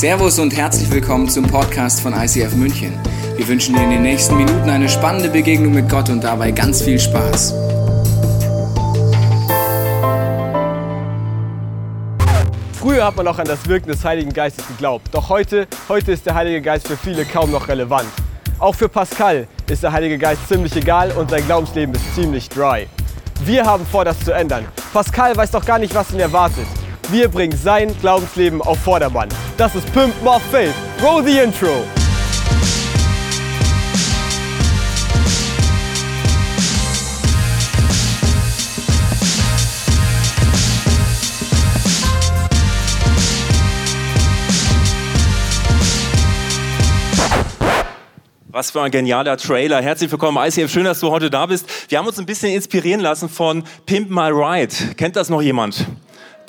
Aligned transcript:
Servus 0.00 0.38
und 0.38 0.56
herzlich 0.56 0.90
willkommen 0.90 1.28
zum 1.28 1.46
Podcast 1.46 2.00
von 2.00 2.14
ICF 2.14 2.54
München. 2.54 2.98
Wir 3.36 3.46
wünschen 3.46 3.74
dir 3.74 3.82
in 3.82 3.90
den 3.90 4.00
nächsten 4.00 4.34
Minuten 4.34 4.70
eine 4.70 4.88
spannende 4.88 5.28
Begegnung 5.28 5.74
mit 5.74 5.90
Gott 5.90 6.08
und 6.08 6.24
dabei 6.24 6.52
ganz 6.52 6.80
viel 6.80 6.98
Spaß. 6.98 7.52
Früher 12.78 13.04
hat 13.04 13.14
man 13.14 13.28
auch 13.28 13.38
an 13.38 13.44
das 13.44 13.68
Wirken 13.68 13.88
des 13.88 14.02
Heiligen 14.02 14.32
Geistes 14.32 14.66
geglaubt. 14.68 15.08
Doch 15.12 15.28
heute, 15.28 15.68
heute 15.90 16.12
ist 16.12 16.24
der 16.24 16.34
Heilige 16.34 16.62
Geist 16.62 16.88
für 16.88 16.96
viele 16.96 17.26
kaum 17.26 17.50
noch 17.50 17.68
relevant. 17.68 18.08
Auch 18.58 18.74
für 18.74 18.88
Pascal 18.88 19.48
ist 19.68 19.82
der 19.82 19.92
Heilige 19.92 20.16
Geist 20.16 20.48
ziemlich 20.48 20.74
egal 20.76 21.12
und 21.12 21.28
sein 21.28 21.44
Glaubensleben 21.44 21.94
ist 21.94 22.14
ziemlich 22.14 22.48
dry. 22.48 22.86
Wir 23.44 23.66
haben 23.66 23.84
vor, 23.84 24.06
das 24.06 24.18
zu 24.20 24.32
ändern. 24.32 24.64
Pascal 24.94 25.36
weiß 25.36 25.50
doch 25.50 25.66
gar 25.66 25.78
nicht, 25.78 25.94
was 25.94 26.10
ihn 26.10 26.20
erwartet. 26.20 26.79
Wir 27.12 27.26
bringen 27.28 27.56
sein 27.56 27.92
Glaubensleben 28.00 28.62
auf 28.62 28.78
Vordermann. 28.84 29.28
Das 29.56 29.74
ist 29.74 29.92
Pimp 29.92 30.14
My 30.22 30.38
Faith. 30.52 30.72
Roll 31.02 31.24
the 31.24 31.40
intro. 31.40 31.84
Was 48.46 48.70
für 48.70 48.82
ein 48.82 48.92
genialer 48.92 49.36
Trailer. 49.36 49.82
Herzlich 49.82 50.12
willkommen, 50.12 50.38
ICF. 50.38 50.70
Schön, 50.70 50.84
dass 50.84 51.00
du 51.00 51.10
heute 51.10 51.28
da 51.28 51.46
bist. 51.46 51.66
Wir 51.90 51.98
haben 51.98 52.06
uns 52.06 52.20
ein 52.20 52.26
bisschen 52.26 52.52
inspirieren 52.52 53.00
lassen 53.00 53.28
von 53.28 53.64
Pimp 53.86 54.10
My 54.10 54.28
Ride. 54.28 54.94
Kennt 54.96 55.16
das 55.16 55.28
noch 55.28 55.42
jemand? 55.42 55.86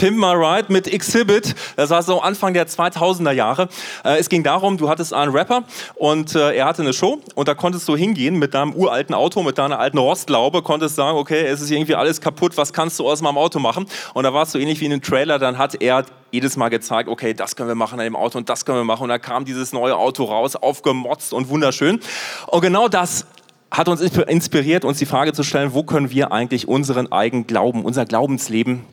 Pimp 0.01 0.17
My 0.17 0.33
Ride 0.33 0.73
mit 0.73 0.91
Exhibit. 0.91 1.53
Das 1.75 1.91
war 1.91 2.01
so 2.01 2.21
Anfang 2.21 2.55
der 2.55 2.67
2000er 2.67 3.33
Jahre. 3.33 3.69
Äh, 4.03 4.17
es 4.17 4.29
ging 4.29 4.41
darum, 4.41 4.77
du 4.77 4.89
hattest 4.89 5.13
einen 5.13 5.31
Rapper 5.31 5.61
und 5.93 6.33
äh, 6.33 6.55
er 6.55 6.65
hatte 6.65 6.81
eine 6.81 6.91
Show 6.91 7.21
und 7.35 7.47
da 7.47 7.53
konntest 7.53 7.87
du 7.87 7.95
hingehen 7.95 8.39
mit 8.39 8.55
deinem 8.55 8.73
uralten 8.73 9.13
Auto, 9.13 9.43
mit 9.43 9.59
deiner 9.59 9.77
alten 9.77 9.99
Rostlaube, 9.99 10.63
konntest 10.63 10.95
sagen, 10.95 11.19
okay, 11.19 11.45
es 11.45 11.61
ist 11.61 11.69
irgendwie 11.69 11.93
alles 11.93 12.19
kaputt, 12.19 12.57
was 12.57 12.73
kannst 12.73 12.97
du 12.97 13.07
aus 13.07 13.21
meinem 13.21 13.37
Auto 13.37 13.59
machen? 13.59 13.85
Und 14.15 14.23
da 14.23 14.33
war 14.33 14.41
es 14.41 14.51
so 14.51 14.57
ähnlich 14.57 14.79
wie 14.79 14.85
in 14.85 14.91
einem 14.91 15.03
Trailer, 15.03 15.37
dann 15.37 15.59
hat 15.59 15.79
er 15.79 16.03
jedes 16.31 16.57
Mal 16.57 16.69
gezeigt, 16.69 17.07
okay, 17.07 17.35
das 17.35 17.55
können 17.55 17.69
wir 17.69 17.75
machen 17.75 17.99
an 17.99 18.05
dem 18.05 18.15
Auto 18.15 18.39
und 18.39 18.49
das 18.49 18.65
können 18.65 18.79
wir 18.79 18.85
machen. 18.85 19.03
Und 19.03 19.09
da 19.09 19.19
kam 19.19 19.45
dieses 19.45 19.71
neue 19.71 19.95
Auto 19.95 20.23
raus, 20.23 20.55
aufgemotzt 20.55 21.31
und 21.31 21.47
wunderschön. 21.49 21.99
Und 22.47 22.61
genau 22.61 22.87
das 22.87 23.27
hat 23.69 23.87
uns 23.87 24.01
inspiriert, 24.01 24.83
uns 24.83 24.97
die 24.97 25.05
Frage 25.05 25.33
zu 25.33 25.43
stellen, 25.43 25.75
wo 25.75 25.83
können 25.83 26.09
wir 26.09 26.31
eigentlich 26.31 26.67
unseren 26.67 27.11
eigenen 27.11 27.45
Glauben, 27.45 27.85
unser 27.85 28.07
Glaubensleben 28.07 28.83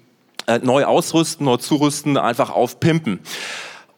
äh, 0.49 0.59
neu 0.63 0.85
ausrüsten, 0.85 1.45
neu 1.45 1.59
zurüsten, 1.59 2.17
einfach 2.17 2.51
aufpimpen. 2.51 3.21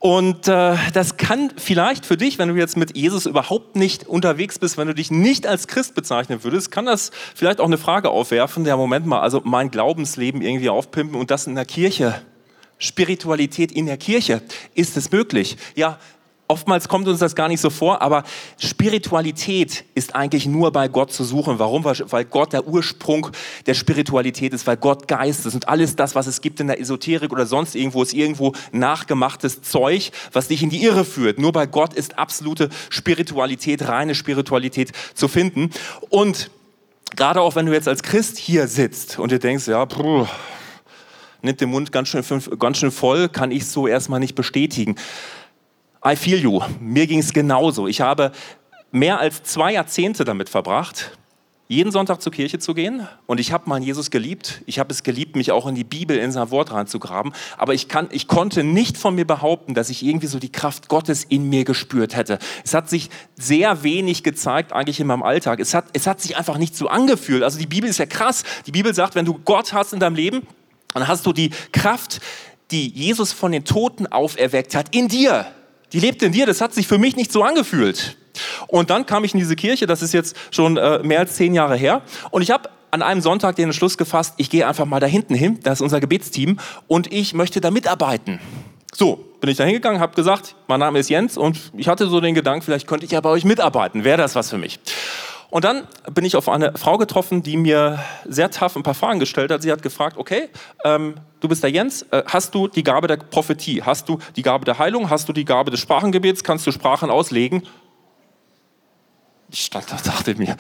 Und 0.01 0.49
äh, 0.49 0.77
das 0.95 1.19
kann 1.19 1.53
vielleicht 1.59 2.07
für 2.07 2.17
dich, 2.17 2.39
wenn 2.39 2.49
du 2.49 2.55
jetzt 2.55 2.77
mit 2.77 2.97
Jesus 2.97 3.27
überhaupt 3.27 3.77
nicht 3.77 4.09
unterwegs 4.09 4.59
bist, 4.59 4.79
wenn 4.79 4.89
du 4.89 4.95
dich 4.95 5.11
nicht 5.11 5.47
als 5.47 5.67
Christ 5.67 5.95
bezeichnen 5.95 6.43
würdest, 6.43 6.71
kann 6.71 6.87
das 6.87 7.11
vielleicht 7.35 7.61
auch 7.61 7.67
eine 7.67 7.77
Frage 7.79 8.09
aufwerfen, 8.09 8.65
der 8.65 8.79
Moment 8.79 9.07
mal, 9.07 9.21
also 9.21 9.43
mein 9.45 9.71
Glaubensleben 9.71 10.41
irgendwie 10.41 10.71
aufpimpen 10.71 11.21
und 11.21 11.31
das 11.31 11.47
in 11.47 11.55
der 11.55 11.67
Kirche. 11.67 12.21
Spiritualität 12.79 13.73
in 13.73 13.85
der 13.85 13.99
Kirche, 13.99 14.41
ist 14.75 14.97
es 14.97 15.13
möglich? 15.13 15.59
Ja, 15.77 15.99
Oftmals 16.51 16.89
kommt 16.89 17.07
uns 17.07 17.21
das 17.21 17.37
gar 17.37 17.47
nicht 17.47 17.61
so 17.61 17.71
vor, 17.71 18.03
aber 18.03 18.25
Spiritualität 18.59 19.85
ist 19.95 20.17
eigentlich 20.17 20.47
nur 20.47 20.73
bei 20.73 20.89
Gott 20.89 21.13
zu 21.13 21.23
suchen. 21.23 21.61
Warum? 21.61 21.85
Weil 21.85 22.25
Gott 22.25 22.53
der 22.53 22.67
Ursprung 22.67 23.29
der 23.67 23.75
Spiritualität 23.75 24.53
ist, 24.53 24.67
weil 24.67 24.77
Gott 24.77 25.07
Geist 25.07 25.47
ist 25.47 25.55
und 25.55 25.69
alles 25.69 25.95
das, 25.95 26.17
was 26.17 26.27
es 26.27 26.41
gibt 26.41 26.59
in 26.59 26.67
der 26.67 26.81
Esoterik 26.81 27.31
oder 27.31 27.47
sonst 27.47 27.77
irgendwo, 27.77 28.03
ist 28.03 28.15
irgendwo 28.15 28.53
nachgemachtes 28.73 29.63
Zeug, 29.63 30.11
was 30.33 30.49
dich 30.49 30.65
in 30.65 30.71
die 30.71 30.83
Irre 30.83 31.05
führt. 31.05 31.39
Nur 31.39 31.53
bei 31.53 31.67
Gott 31.67 31.95
ist 31.95 32.19
absolute 32.19 32.69
Spiritualität, 32.89 33.87
reine 33.87 34.17
Spiritualität 34.17 34.91
zu 35.15 35.29
finden. 35.29 35.71
Und 36.09 36.51
gerade 37.15 37.43
auch 37.43 37.55
wenn 37.55 37.67
du 37.67 37.73
jetzt 37.73 37.87
als 37.87 38.03
Christ 38.03 38.39
hier 38.39 38.67
sitzt 38.67 39.21
und 39.21 39.31
dir 39.31 39.39
denkst, 39.39 39.69
ja, 39.69 39.87
puh, 39.87 40.27
nimmt 41.43 41.61
den 41.61 41.71
Mund 41.71 41.93
ganz 41.93 42.09
schön, 42.09 42.25
ganz 42.59 42.79
schön 42.79 42.91
voll, 42.91 43.29
kann 43.29 43.53
ich 43.53 43.67
so 43.67 43.87
erstmal 43.87 44.19
nicht 44.19 44.35
bestätigen. 44.35 44.97
I 46.05 46.17
feel 46.17 46.39
you. 46.39 46.61
Mir 46.81 47.07
ging 47.07 47.19
es 47.19 47.33
genauso. 47.33 47.87
Ich 47.87 48.01
habe 48.01 48.33
mehr 48.91 49.19
als 49.19 49.43
zwei 49.43 49.75
Jahrzehnte 49.75 50.25
damit 50.25 50.49
verbracht, 50.49 51.19
jeden 51.69 51.93
Sonntag 51.93 52.23
zur 52.23 52.33
Kirche 52.33 52.59
zu 52.59 52.75
gehen. 52.75 53.07
Und 53.27 53.39
ich 53.39 53.53
habe 53.53 53.69
meinen 53.69 53.85
Jesus 53.85 54.11
geliebt. 54.11 54.63
Ich 54.67 54.79
habe 54.79 54.93
es 54.93 55.03
geliebt, 55.03 55.37
mich 55.37 55.53
auch 55.53 55.69
in 55.69 55.75
die 55.75 55.85
Bibel, 55.85 56.17
in 56.17 56.33
sein 56.33 56.51
Wort 56.51 56.73
reinzugraben. 56.73 57.33
Aber 57.59 57.75
ich, 57.75 57.87
kann, 57.87 58.09
ich 58.11 58.27
konnte 58.27 58.65
nicht 58.65 58.97
von 58.97 59.15
mir 59.15 59.27
behaupten, 59.27 59.75
dass 59.75 59.91
ich 59.91 60.03
irgendwie 60.05 60.27
so 60.27 60.39
die 60.39 60.51
Kraft 60.51 60.89
Gottes 60.89 61.23
in 61.23 61.49
mir 61.49 61.65
gespürt 61.65 62.17
hätte. 62.17 62.39
Es 62.65 62.75
hat 62.75 62.89
sich 62.89 63.11
sehr 63.37 63.85
wenig 63.85 64.25
gezeigt 64.25 64.73
eigentlich 64.73 64.99
in 65.01 65.07
meinem 65.07 65.23
Alltag. 65.23 65.61
Es 65.61 65.75
hat, 65.75 65.85
es 65.93 66.07
hat 66.07 66.21
sich 66.21 66.37
einfach 66.37 66.57
nicht 66.57 66.75
so 66.75 66.89
angefühlt. 66.89 67.45
Also 67.45 67.59
die 67.59 67.67
Bibel 67.67 67.89
ist 67.89 67.99
ja 67.99 68.07
krass. 68.07 68.43
Die 68.67 68.73
Bibel 68.73 68.95
sagt, 68.95 69.15
wenn 69.15 69.27
du 69.27 69.39
Gott 69.45 69.75
hast 69.75 69.93
in 69.93 70.01
deinem 70.01 70.17
Leben, 70.17 70.47
dann 70.95 71.07
hast 71.07 71.27
du 71.27 71.33
die 71.33 71.51
Kraft, 71.73 72.21
die 72.71 72.89
Jesus 72.89 73.33
von 73.33 73.53
den 73.53 73.65
Toten 73.65 74.07
auferweckt 74.09 74.75
hat, 74.75 74.95
in 74.95 75.07
dir 75.07 75.47
die 75.93 76.01
lebt 76.01 76.23
in 76.23 76.33
dir, 76.33 76.47
das 76.47 76.61
hat 76.61 76.75
sich 76.75 76.87
für 76.87 76.99
mich 76.99 77.17
nicht 77.17 77.33
so 77.33 77.43
angefühlt. 77.43 78.17
Und 78.69 78.91
dann 78.91 79.07
kam 79.07 79.25
ich 79.25 79.35
in 79.35 79.41
diese 79.41 79.57
Kirche, 79.57 79.87
das 79.87 80.03
ist 80.03 80.13
jetzt 80.13 80.37
schon 80.51 80.77
äh, 80.77 81.01
mehr 81.03 81.19
als 81.19 81.35
zehn 81.35 81.55
Jahre 81.55 81.77
her, 81.77 82.03
und 82.31 82.43
ich 82.43 82.51
habe 82.51 82.69
an 82.93 83.03
einem 83.03 83.21
Sonntag 83.21 83.57
den 83.57 83.67
Entschluss 83.67 83.99
gefasst, 83.99 84.35
ich 84.37 84.51
gehe 84.51 84.67
einfach 84.67 84.85
mal 84.85 85.01
da 85.01 85.07
hinten 85.07 85.35
hin, 85.35 85.61
das 85.63 85.75
ist 85.79 85.83
unser 85.83 86.01
Gebetsteam, 86.01 86.59
und 86.89 87.13
ich 87.13 87.35
möchte 87.35 87.61
da 87.61 87.71
mitarbeiten. 87.71 88.41
So, 88.93 89.25
bin 89.41 89.51
ich 89.51 89.57
da 89.57 89.65
hingegangen, 89.65 90.01
habe 90.01 90.15
gesagt, 90.15 90.57
mein 90.67 90.81
Name 90.81 90.99
ist 90.99 91.09
Jens 91.09 91.39
und 91.39 91.59
ich 91.77 91.89
hatte 91.89 92.09
so 92.09 92.21
den 92.21 92.35
Gedanken, 92.35 92.63
vielleicht 92.63 92.87
könnte 92.87 93.07
ich 93.07 93.13
ja 93.13 93.21
bei 93.21 93.31
euch 93.31 93.45
mitarbeiten, 93.45 94.05
wäre 94.05 94.19
das 94.19 94.35
was 94.35 94.51
für 94.51 94.59
mich. 94.59 94.81
Und 95.51 95.65
dann 95.65 95.87
bin 96.13 96.25
ich 96.25 96.37
auf 96.37 96.49
eine 96.49 96.73
Frau 96.77 96.97
getroffen, 96.97 97.43
die 97.43 97.57
mir 97.57 97.99
sehr 98.25 98.51
tough 98.51 98.77
ein 98.77 98.83
paar 98.83 98.95
Fragen 98.95 99.19
gestellt 99.19 99.51
hat. 99.51 99.63
Sie 99.63 99.73
hat 99.73 99.83
gefragt, 99.83 100.17
okay, 100.17 100.49
ähm, 100.85 101.15
du 101.41 101.49
bist 101.49 101.63
der 101.63 101.71
Jens, 101.71 102.03
äh, 102.13 102.23
hast 102.27 102.55
du 102.55 102.69
die 102.69 102.85
Gabe 102.85 103.09
der 103.09 103.17
Prophetie? 103.17 103.83
Hast 103.83 104.09
du 104.09 104.19
die 104.37 104.43
Gabe 104.43 104.65
der 104.65 104.79
Heilung? 104.79 105.11
Hast 105.11 105.29
du 105.29 105.33
die 105.33 105.45
Gabe 105.45 105.71
des 105.71 105.81
Sprachengebets? 105.81 106.45
Kannst 106.45 106.67
du 106.67 106.73
Sprachen 106.73 107.11
auslegen? 107.11 107.65
Ich 109.53 109.65
stand 109.65 109.91
da 109.91 109.97
dachte 109.97 110.35
mir, 110.37 110.57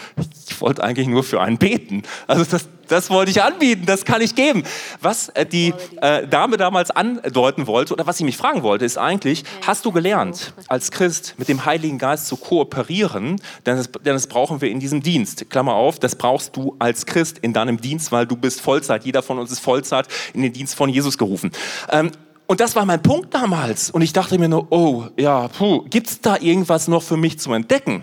ich 0.49 0.61
wollte 0.61 0.83
eigentlich 0.83 1.06
nur 1.06 1.23
für 1.23 1.41
einen 1.41 1.59
beten. 1.59 2.03
Also 2.27 2.45
das, 2.45 2.69
das 2.89 3.09
wollte 3.09 3.31
ich 3.31 3.41
anbieten, 3.41 3.87
das 3.87 4.05
kann 4.05 4.21
ich 4.21 4.34
geben. 4.34 4.65
Was 5.01 5.28
äh, 5.31 5.47
die 5.47 5.73
äh, 6.01 6.27
Dame 6.27 6.56
damals 6.56 6.91
andeuten 6.91 7.69
wollte 7.69 7.93
oder 7.93 8.06
was 8.06 8.19
sie 8.19 8.25
mich 8.25 8.37
fragen 8.37 8.65
wollte, 8.65 8.84
ist 8.84 8.99
eigentlich, 8.99 9.45
hast 9.65 9.84
du 9.84 9.93
gelernt, 9.93 10.55
als 10.67 10.91
Christ 10.91 11.34
mit 11.39 11.49
dem 11.49 11.65
Heiligen 11.65 11.99
Geist 11.99 12.27
zu 12.27 12.37
kooperieren? 12.37 13.41
Denn 13.65 13.77
das, 13.77 13.91
denn 13.93 14.15
das 14.15 14.27
brauchen 14.27 14.61
wir 14.61 14.71
in 14.71 14.81
diesem 14.81 15.03
Dienst. 15.03 15.49
Klammer 15.50 15.75
auf, 15.75 16.00
das 16.00 16.17
brauchst 16.17 16.56
du 16.56 16.75
als 16.81 17.06
Christ 17.06 17.39
in 17.39 17.53
deinem 17.53 17.81
Dienst, 17.81 18.11
weil 18.11 18.27
du 18.27 18.37
bist 18.37 18.61
Vollzeit. 18.61 19.05
Jeder 19.05 19.23
von 19.23 19.39
uns 19.39 19.53
ist 19.53 19.61
Vollzeit 19.61 20.09
in 20.34 20.43
den 20.43 20.53
Dienst 20.53 20.75
von 20.75 20.91
Jesus 20.91 21.17
gerufen. 21.17 21.53
Ähm, 21.91 22.11
und 22.49 22.59
das 22.59 22.75
war 22.75 22.84
mein 22.84 23.00
Punkt 23.00 23.33
damals. 23.33 23.91
Und 23.91 24.03
ich 24.03 24.12
dachte 24.12 24.37
mir 24.37 24.49
nur, 24.49 24.67
oh, 24.73 25.05
ja, 25.17 25.47
puh, 25.47 25.84
gibt's 25.89 26.21
da 26.21 26.37
irgendwas 26.37 26.89
noch 26.89 27.05
für 27.05 27.17
mich 27.17 27.39
zu 27.39 27.53
entdecken? 27.53 28.03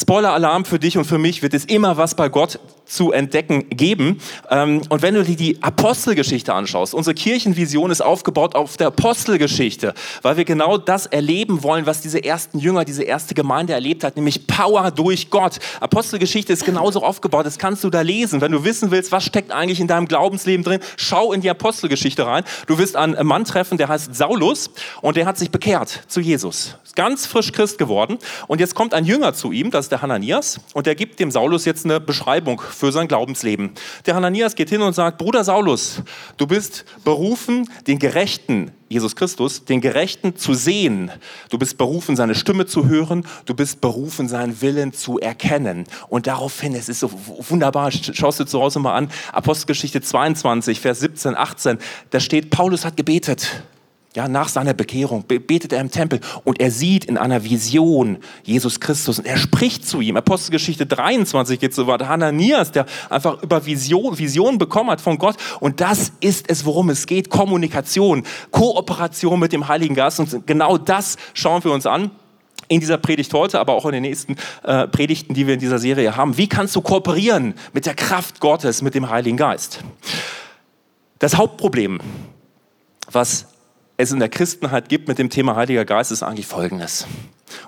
Spoiler-Alarm 0.00 0.64
für 0.64 0.78
dich 0.78 0.96
und 0.96 1.04
für 1.04 1.18
mich 1.18 1.42
wird 1.42 1.54
es 1.54 1.64
immer 1.64 1.96
was 1.96 2.14
bei 2.14 2.28
Gott 2.28 2.60
zu 2.88 3.12
entdecken 3.12 3.68
geben. 3.70 4.20
Ähm, 4.50 4.82
und 4.88 5.02
wenn 5.02 5.14
du 5.14 5.22
dir 5.22 5.36
die 5.36 5.62
Apostelgeschichte 5.62 6.54
anschaust, 6.54 6.94
unsere 6.94 7.14
Kirchenvision 7.14 7.90
ist 7.90 8.00
aufgebaut 8.00 8.54
auf 8.54 8.76
der 8.76 8.88
Apostelgeschichte, 8.88 9.94
weil 10.22 10.36
wir 10.36 10.44
genau 10.44 10.78
das 10.78 11.06
erleben 11.06 11.62
wollen, 11.62 11.86
was 11.86 12.00
diese 12.00 12.24
ersten 12.24 12.58
Jünger, 12.58 12.84
diese 12.84 13.02
erste 13.02 13.34
Gemeinde 13.34 13.74
erlebt 13.74 14.04
hat, 14.04 14.16
nämlich 14.16 14.46
Power 14.46 14.90
durch 14.90 15.30
Gott. 15.30 15.58
Apostelgeschichte 15.80 16.52
ist 16.52 16.64
genauso 16.64 17.02
aufgebaut, 17.02 17.46
das 17.46 17.58
kannst 17.58 17.84
du 17.84 17.90
da 17.90 18.00
lesen. 18.00 18.40
Wenn 18.40 18.52
du 18.52 18.64
wissen 18.64 18.90
willst, 18.90 19.12
was 19.12 19.24
steckt 19.24 19.52
eigentlich 19.52 19.80
in 19.80 19.86
deinem 19.86 20.08
Glaubensleben 20.08 20.64
drin, 20.64 20.80
schau 20.96 21.32
in 21.32 21.40
die 21.40 21.50
Apostelgeschichte 21.50 22.26
rein. 22.26 22.44
Du 22.66 22.78
wirst 22.78 22.96
einen 22.96 23.26
Mann 23.26 23.44
treffen, 23.44 23.78
der 23.78 23.88
heißt 23.88 24.14
Saulus 24.14 24.70
und 25.02 25.16
der 25.16 25.26
hat 25.26 25.36
sich 25.36 25.50
bekehrt 25.50 26.04
zu 26.08 26.20
Jesus. 26.20 26.76
Ganz 26.94 27.26
frisch 27.26 27.52
Christ 27.52 27.78
geworden 27.78 28.18
und 28.46 28.60
jetzt 28.60 28.74
kommt 28.74 28.94
ein 28.94 29.04
Jünger 29.04 29.34
zu 29.34 29.52
ihm, 29.52 29.70
das 29.70 29.87
ist 29.88 29.92
der 29.92 30.02
Hananias 30.02 30.60
und 30.74 30.86
der 30.86 30.94
gibt 30.94 31.18
dem 31.18 31.30
Saulus 31.30 31.64
jetzt 31.64 31.86
eine 31.86 31.98
Beschreibung 31.98 32.60
für 32.60 32.92
sein 32.92 33.08
Glaubensleben. 33.08 33.70
Der 34.04 34.14
Hananias 34.14 34.54
geht 34.54 34.68
hin 34.68 34.82
und 34.82 34.92
sagt, 34.92 35.16
Bruder 35.16 35.44
Saulus, 35.44 36.02
du 36.36 36.46
bist 36.46 36.84
berufen, 37.04 37.70
den 37.86 37.98
Gerechten, 37.98 38.70
Jesus 38.90 39.16
Christus, 39.16 39.64
den 39.64 39.80
Gerechten 39.80 40.36
zu 40.36 40.52
sehen. 40.52 41.10
Du 41.48 41.56
bist 41.56 41.78
berufen, 41.78 42.16
seine 42.16 42.34
Stimme 42.34 42.66
zu 42.66 42.86
hören. 42.86 43.26
Du 43.46 43.54
bist 43.54 43.80
berufen, 43.80 44.28
seinen 44.28 44.60
Willen 44.60 44.92
zu 44.92 45.18
erkennen. 45.18 45.84
Und 46.10 46.26
daraufhin, 46.26 46.74
es 46.74 46.90
ist 46.90 47.00
so 47.00 47.10
wunderbar, 47.48 47.90
schaust 47.90 48.40
du 48.40 48.44
zu 48.44 48.60
Hause 48.60 48.80
mal 48.80 48.94
an, 48.94 49.10
Apostelgeschichte 49.32 50.02
22, 50.02 50.80
Vers 50.80 51.00
17, 51.00 51.34
18, 51.34 51.78
da 52.10 52.20
steht, 52.20 52.50
Paulus 52.50 52.84
hat 52.84 52.98
gebetet. 52.98 53.62
Ja, 54.16 54.26
nach 54.26 54.48
seiner 54.48 54.72
Bekehrung 54.72 55.24
betet 55.24 55.72
er 55.72 55.82
im 55.82 55.90
Tempel 55.90 56.20
und 56.44 56.60
er 56.60 56.70
sieht 56.70 57.04
in 57.04 57.18
einer 57.18 57.44
Vision 57.44 58.18
Jesus 58.42 58.80
Christus 58.80 59.18
und 59.18 59.26
er 59.26 59.36
spricht 59.36 59.86
zu 59.86 60.00
ihm. 60.00 60.16
Apostelgeschichte 60.16 60.86
23 60.86 61.60
geht 61.60 61.74
so 61.74 61.86
weit. 61.86 62.08
Hananias, 62.08 62.72
der 62.72 62.86
einfach 63.10 63.42
über 63.42 63.66
Vision, 63.66 64.18
Vision 64.18 64.56
bekommen 64.56 64.90
hat 64.90 65.02
von 65.02 65.18
Gott. 65.18 65.36
Und 65.60 65.82
das 65.82 66.12
ist 66.20 66.48
es, 66.48 66.64
worum 66.64 66.88
es 66.88 67.06
geht. 67.06 67.28
Kommunikation, 67.28 68.24
Kooperation 68.50 69.38
mit 69.38 69.52
dem 69.52 69.68
Heiligen 69.68 69.94
Geist. 69.94 70.20
Und 70.20 70.46
genau 70.46 70.78
das 70.78 71.18
schauen 71.34 71.62
wir 71.62 71.72
uns 71.72 71.84
an 71.84 72.10
in 72.68 72.80
dieser 72.80 72.96
Predigt 72.96 73.32
heute, 73.34 73.60
aber 73.60 73.74
auch 73.74 73.84
in 73.84 73.92
den 73.92 74.02
nächsten 74.02 74.36
äh, 74.62 74.88
Predigten, 74.88 75.34
die 75.34 75.46
wir 75.46 75.54
in 75.54 75.60
dieser 75.60 75.78
Serie 75.78 76.16
haben. 76.16 76.38
Wie 76.38 76.48
kannst 76.48 76.74
du 76.74 76.80
kooperieren 76.80 77.54
mit 77.74 77.84
der 77.84 77.94
Kraft 77.94 78.40
Gottes, 78.40 78.80
mit 78.80 78.94
dem 78.94 79.10
Heiligen 79.10 79.36
Geist? 79.36 79.80
Das 81.18 81.36
Hauptproblem, 81.36 82.00
was 83.10 83.46
es 83.98 84.12
in 84.12 84.20
der 84.20 84.28
Christenheit 84.28 84.88
gibt 84.88 85.08
mit 85.08 85.18
dem 85.18 85.28
Thema 85.28 85.56
Heiliger 85.56 85.84
Geist, 85.84 86.12
ist 86.12 86.22
eigentlich 86.22 86.46
Folgendes. 86.46 87.06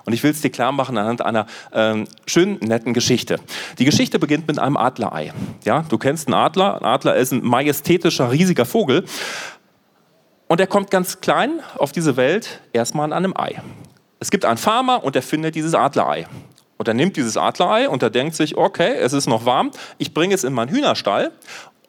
Und 0.05 0.13
ich 0.13 0.23
will 0.23 0.31
es 0.31 0.41
dir 0.41 0.49
klar 0.49 0.71
machen 0.71 0.97
anhand 0.97 1.21
einer 1.21 1.45
ähm, 1.73 2.07
schönen, 2.25 2.57
netten 2.59 2.93
Geschichte. 2.93 3.37
Die 3.79 3.85
Geschichte 3.85 4.17
beginnt 4.17 4.47
mit 4.47 4.57
einem 4.57 4.77
Adlerei. 4.77 5.33
Ja, 5.65 5.83
du 5.87 5.97
kennst 5.97 6.27
einen 6.27 6.35
Adler. 6.35 6.81
Ein 6.81 6.85
Adler 6.85 7.15
ist 7.15 7.33
ein 7.33 7.43
majestätischer, 7.43 8.31
riesiger 8.31 8.65
Vogel. 8.65 9.03
Und 10.47 10.61
er 10.61 10.67
kommt 10.67 10.89
ganz 10.89 11.19
klein 11.19 11.59
auf 11.77 11.91
diese 11.91 12.15
Welt 12.15 12.61
erstmal 12.71 13.05
an 13.05 13.13
einem 13.13 13.33
Ei. 13.35 13.61
Es 14.19 14.31
gibt 14.31 14.45
einen 14.45 14.57
Farmer 14.57 15.03
und 15.03 15.15
der 15.15 15.23
findet 15.23 15.55
dieses 15.55 15.75
Adlerei. 15.75 16.27
Und 16.77 16.87
er 16.87 16.93
nimmt 16.93 17.17
dieses 17.17 17.35
Adlerei 17.35 17.89
und 17.89 18.03
er 18.03 18.09
denkt 18.09 18.35
sich, 18.35 18.55
okay, 18.55 18.95
es 18.95 19.11
ist 19.11 19.27
noch 19.27 19.45
warm, 19.45 19.71
ich 19.97 20.13
bringe 20.13 20.33
es 20.33 20.43
in 20.43 20.53
meinen 20.53 20.69
Hühnerstall 20.69 21.31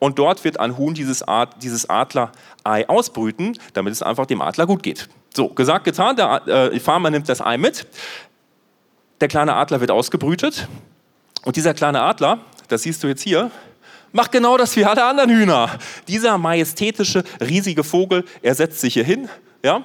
und 0.02 0.18
dort 0.18 0.42
wird 0.42 0.58
ein 0.58 0.76
Huhn 0.78 0.94
dieses, 0.94 1.22
Ad, 1.22 1.58
dieses 1.62 1.88
Adlerei 2.64 2.88
ausbrüten, 2.88 3.58
damit 3.72 3.92
es 3.92 4.02
einfach 4.02 4.26
dem 4.26 4.40
Adler 4.40 4.66
gut 4.66 4.82
geht. 4.82 5.08
So, 5.34 5.48
gesagt, 5.48 5.84
getan, 5.84 6.16
der 6.16 6.46
äh, 6.46 6.80
Farmer 6.80 7.10
nimmt 7.10 7.28
das 7.28 7.40
Ei 7.40 7.56
mit, 7.56 7.86
der 9.20 9.28
kleine 9.28 9.54
Adler 9.54 9.80
wird 9.80 9.90
ausgebrütet 9.90 10.68
und 11.44 11.56
dieser 11.56 11.74
kleine 11.74 12.02
Adler, 12.02 12.38
das 12.68 12.82
siehst 12.82 13.02
du 13.02 13.08
jetzt 13.08 13.22
hier, 13.22 13.50
macht 14.12 14.32
genau 14.32 14.56
das 14.56 14.76
wie 14.76 14.84
alle 14.84 15.04
anderen 15.04 15.30
Hühner. 15.30 15.70
Dieser 16.06 16.36
majestätische, 16.38 17.24
riesige 17.40 17.82
Vogel, 17.82 18.24
er 18.42 18.54
setzt 18.54 18.80
sich 18.80 18.94
hier 18.94 19.04
hin, 19.04 19.28
ja, 19.64 19.82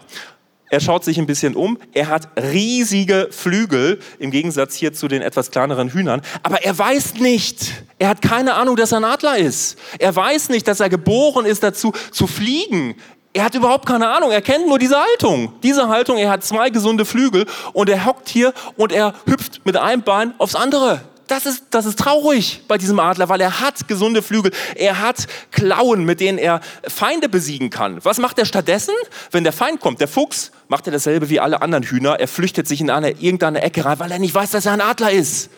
er 0.69 0.81
schaut 0.81 1.03
sich 1.03 1.17
ein 1.17 1.25
bisschen 1.25 1.55
um. 1.55 1.77
Er 1.93 2.09
hat 2.09 2.29
riesige 2.37 3.29
Flügel, 3.31 3.99
im 4.19 4.31
Gegensatz 4.31 4.75
hier 4.75 4.93
zu 4.93 5.07
den 5.07 5.21
etwas 5.21 5.51
kleineren 5.51 5.89
Hühnern. 5.89 6.21
Aber 6.43 6.63
er 6.63 6.77
weiß 6.77 7.15
nicht, 7.15 7.83
er 7.99 8.09
hat 8.09 8.21
keine 8.21 8.55
Ahnung, 8.55 8.75
dass 8.75 8.91
er 8.91 8.99
ein 8.99 9.05
Adler 9.05 9.37
ist. 9.37 9.77
Er 9.99 10.15
weiß 10.15 10.49
nicht, 10.49 10.67
dass 10.67 10.79
er 10.79 10.89
geboren 10.89 11.45
ist 11.45 11.63
dazu, 11.63 11.93
zu 12.11 12.27
fliegen. 12.27 12.95
Er 13.33 13.45
hat 13.45 13.55
überhaupt 13.55 13.85
keine 13.85 14.09
Ahnung. 14.09 14.31
Er 14.31 14.41
kennt 14.41 14.67
nur 14.67 14.79
diese 14.79 14.97
Haltung. 14.97 15.53
Diese 15.63 15.87
Haltung, 15.87 16.17
er 16.17 16.31
hat 16.31 16.43
zwei 16.43 16.69
gesunde 16.69 17.05
Flügel 17.05 17.45
und 17.71 17.89
er 17.89 18.05
hockt 18.05 18.27
hier 18.27 18.53
und 18.75 18.91
er 18.91 19.13
hüpft 19.25 19.65
mit 19.65 19.77
einem 19.77 20.01
Bein 20.01 20.33
aufs 20.37 20.55
andere. 20.55 21.01
Das 21.27 21.45
ist, 21.45 21.65
das 21.71 21.85
ist 21.85 21.99
traurig 21.99 22.61
bei 22.69 22.77
diesem 22.77 22.99
Adler, 22.99 23.27
weil 23.27 23.41
er 23.41 23.59
hat 23.59 23.87
gesunde 23.89 24.21
Flügel. 24.21 24.51
Er 24.75 25.01
hat 25.01 25.27
Klauen, 25.51 26.05
mit 26.05 26.21
denen 26.21 26.37
er 26.37 26.61
Feinde 26.87 27.27
besiegen 27.27 27.69
kann. 27.69 28.03
Was 28.03 28.17
macht 28.17 28.39
er 28.39 28.45
stattdessen? 28.45 28.93
Wenn 29.31 29.43
der 29.43 29.51
Feind 29.51 29.81
kommt, 29.81 29.99
der 29.99 30.07
Fuchs, 30.07 30.51
macht 30.69 30.87
er 30.87 30.93
dasselbe 30.93 31.29
wie 31.29 31.41
alle 31.41 31.61
anderen 31.61 31.83
Hühner. 31.83 32.19
Er 32.19 32.29
flüchtet 32.29 32.67
sich 32.67 32.79
in 32.79 32.89
eine, 32.89 33.11
irgendeine 33.11 33.61
Ecke 33.61 33.83
rein, 33.83 33.99
weil 33.99 34.11
er 34.11 34.19
nicht 34.19 34.33
weiß, 34.33 34.51
dass 34.51 34.65
er 34.65 34.71
ein 34.71 34.81
Adler 34.81 35.11
ist. 35.11 35.49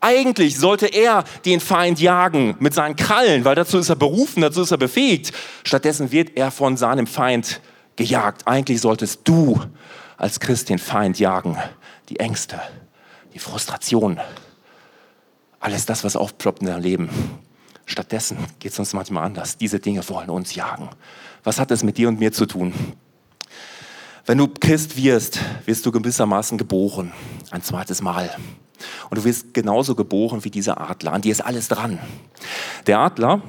Eigentlich 0.00 0.58
sollte 0.58 0.86
er 0.86 1.24
den 1.44 1.58
Feind 1.58 2.00
jagen 2.00 2.54
mit 2.60 2.74
seinen 2.74 2.94
Krallen, 2.94 3.44
weil 3.44 3.56
dazu 3.56 3.78
ist 3.78 3.88
er 3.88 3.96
berufen, 3.96 4.42
dazu 4.42 4.62
ist 4.62 4.70
er 4.70 4.76
befähigt. 4.76 5.32
Stattdessen 5.64 6.12
wird 6.12 6.36
er 6.36 6.52
von 6.52 6.76
seinem 6.76 7.08
Feind 7.08 7.60
gejagt. 7.96 8.46
Eigentlich 8.46 8.80
solltest 8.80 9.22
du 9.24 9.60
als 10.16 10.38
Christ 10.38 10.68
den 10.68 10.78
Feind 10.78 11.18
jagen. 11.18 11.56
Die 12.10 12.20
Ängste, 12.20 12.60
die 13.34 13.38
Frustration, 13.38 14.20
alles 15.60 15.86
das, 15.86 16.04
was 16.04 16.16
aufploppt 16.16 16.60
in 16.60 16.68
deinem 16.68 16.82
Leben. 16.82 17.10
Stattdessen 17.86 18.38
geht 18.58 18.72
es 18.72 18.78
uns 18.78 18.92
manchmal 18.92 19.24
anders. 19.24 19.58
Diese 19.58 19.78
Dinge 19.78 20.06
wollen 20.08 20.30
uns 20.30 20.54
jagen. 20.54 20.90
Was 21.44 21.60
hat 21.60 21.70
es 21.70 21.82
mit 21.82 21.98
dir 21.98 22.08
und 22.08 22.18
mir 22.18 22.32
zu 22.32 22.46
tun? 22.46 22.72
Wenn 24.26 24.38
du 24.38 24.48
Christ 24.48 24.96
wirst, 24.96 25.38
wirst 25.66 25.86
du 25.86 25.92
gewissermaßen 25.92 26.58
geboren. 26.58 27.12
Ein 27.52 27.62
zweites 27.62 28.02
Mal. 28.02 28.28
Und 29.08 29.18
du 29.18 29.24
wirst 29.24 29.54
genauso 29.54 29.94
geboren 29.94 30.44
wie 30.44 30.50
dieser 30.50 30.80
Adler. 30.80 31.12
An 31.12 31.22
dir 31.22 31.30
ist 31.30 31.42
alles 31.42 31.68
dran. 31.68 32.00
Der 32.88 32.98
Adler 32.98 33.40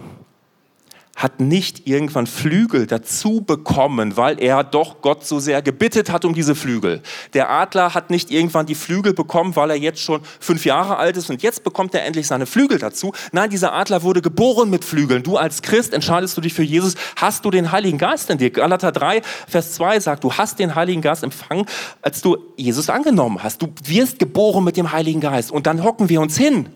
hat 1.18 1.42
nicht 1.42 1.88
irgendwann 1.88 2.28
Flügel 2.28 2.86
dazu 2.86 3.42
bekommen, 3.42 4.16
weil 4.16 4.40
er 4.42 4.64
doch 4.64 5.02
Gott 5.02 5.26
so 5.26 5.40
sehr 5.40 5.64
gebittet 5.64 6.12
hat 6.12 6.24
um 6.26 6.36
diese 6.36 6.54
Flügel. 6.54 7.02
Der 7.34 7.50
Adler 7.50 7.96
hat 7.96 8.12
nicht 8.12 8.30
irgendwann 8.30 8.68
die 8.68 8.76
Flügel 8.76 9.14
bekommen, 9.14 9.56
weil 9.56 9.72
er 9.72 9.78
jetzt 9.78 10.00
schon 10.00 10.22
fünf 10.40 10.64
Jahre 10.64 10.98
alt 10.98 11.18
ist 11.18 11.32
und 11.32 11.42
jetzt 11.42 11.64
bekommt 11.64 11.96
er 11.96 12.06
endlich 12.06 12.28
seine 12.28 12.46
Flügel 12.46 12.78
dazu. 12.78 13.14
Nein, 13.32 13.50
dieser 13.50 13.74
Adler 13.74 14.04
wurde 14.04 14.22
geboren 14.22 14.70
mit 14.70 14.86
Flügeln. 14.86 15.24
Du 15.24 15.38
als 15.38 15.64
Christ 15.64 15.92
entscheidest 15.94 16.38
du 16.38 16.42
dich 16.42 16.54
für 16.54 16.64
Jesus, 16.64 16.94
hast 17.16 17.44
du 17.44 17.50
den 17.50 17.72
Heiligen 17.72 17.98
Geist 17.98 18.30
in 18.30 18.38
dir. 18.38 18.52
Galater 18.52 18.92
3, 18.92 19.24
Vers 19.48 19.74
2 19.74 20.00
sagt, 20.00 20.24
du 20.24 20.32
hast 20.32 20.60
den 20.60 20.76
Heiligen 20.76 21.02
Geist 21.02 21.24
empfangen, 21.24 21.66
als 22.04 22.22
du 22.22 22.38
Jesus 22.58 22.92
angenommen 22.92 23.42
hast. 23.42 23.64
Du 23.64 23.74
wirst 23.86 24.20
geboren 24.20 24.64
mit 24.64 24.78
dem 24.78 24.92
Heiligen 24.92 25.22
Geist. 25.22 25.52
Und 25.52 25.66
dann 25.66 25.84
hocken 25.84 26.10
wir 26.10 26.22
uns 26.22 26.38
hin 26.38 26.70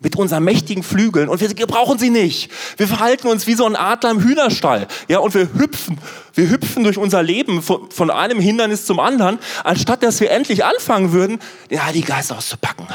mit 0.00 0.16
unseren 0.16 0.44
mächtigen 0.44 0.82
Flügeln 0.82 1.28
und 1.28 1.40
wir 1.40 1.66
brauchen 1.66 1.98
sie 1.98 2.10
nicht. 2.10 2.50
Wir 2.76 2.86
verhalten 2.86 3.28
uns 3.28 3.46
wie 3.46 3.54
so 3.54 3.64
ein 3.64 3.76
Adler 3.76 4.10
im 4.10 4.22
Hühnerstall. 4.22 4.86
Ja, 5.08 5.18
und 5.18 5.34
wir 5.34 5.54
hüpfen, 5.54 5.98
wir 6.34 6.50
hüpfen 6.50 6.84
durch 6.84 6.98
unser 6.98 7.22
Leben 7.22 7.62
von, 7.62 7.90
von 7.90 8.10
einem 8.10 8.38
Hindernis 8.38 8.86
zum 8.86 9.00
anderen, 9.00 9.38
anstatt 9.62 10.02
dass 10.02 10.20
wir 10.20 10.30
endlich 10.30 10.64
anfangen 10.64 11.12
würden, 11.12 11.38
den 11.70 11.84
Heiligen 11.84 12.06
Geist 12.06 12.32
auszupacken. 12.32 12.86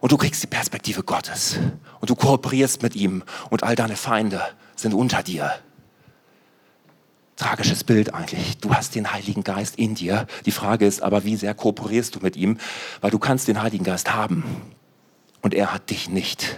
Und 0.00 0.12
du 0.12 0.16
kriegst 0.16 0.42
die 0.42 0.48
Perspektive 0.48 1.02
Gottes 1.02 1.58
und 2.00 2.10
du 2.10 2.14
kooperierst 2.14 2.82
mit 2.82 2.96
ihm 2.96 3.22
und 3.50 3.62
all 3.62 3.76
deine 3.76 3.96
Feinde 3.96 4.40
sind 4.74 4.94
unter 4.94 5.22
dir. 5.22 5.52
Tragisches 7.36 7.84
Bild 7.84 8.14
eigentlich. 8.14 8.56
Du 8.58 8.74
hast 8.74 8.94
den 8.94 9.12
Heiligen 9.12 9.44
Geist 9.44 9.76
in 9.76 9.94
dir. 9.94 10.26
Die 10.46 10.52
Frage 10.52 10.86
ist 10.86 11.02
aber, 11.02 11.24
wie 11.24 11.36
sehr 11.36 11.52
kooperierst 11.54 12.14
du 12.14 12.20
mit 12.20 12.34
ihm? 12.34 12.56
Weil 13.02 13.10
du 13.10 13.18
kannst 13.18 13.46
den 13.46 13.60
Heiligen 13.60 13.84
Geist 13.84 14.14
haben 14.14 14.44
und 15.46 15.54
er 15.54 15.72
hat 15.72 15.90
dich 15.90 16.08
nicht. 16.08 16.56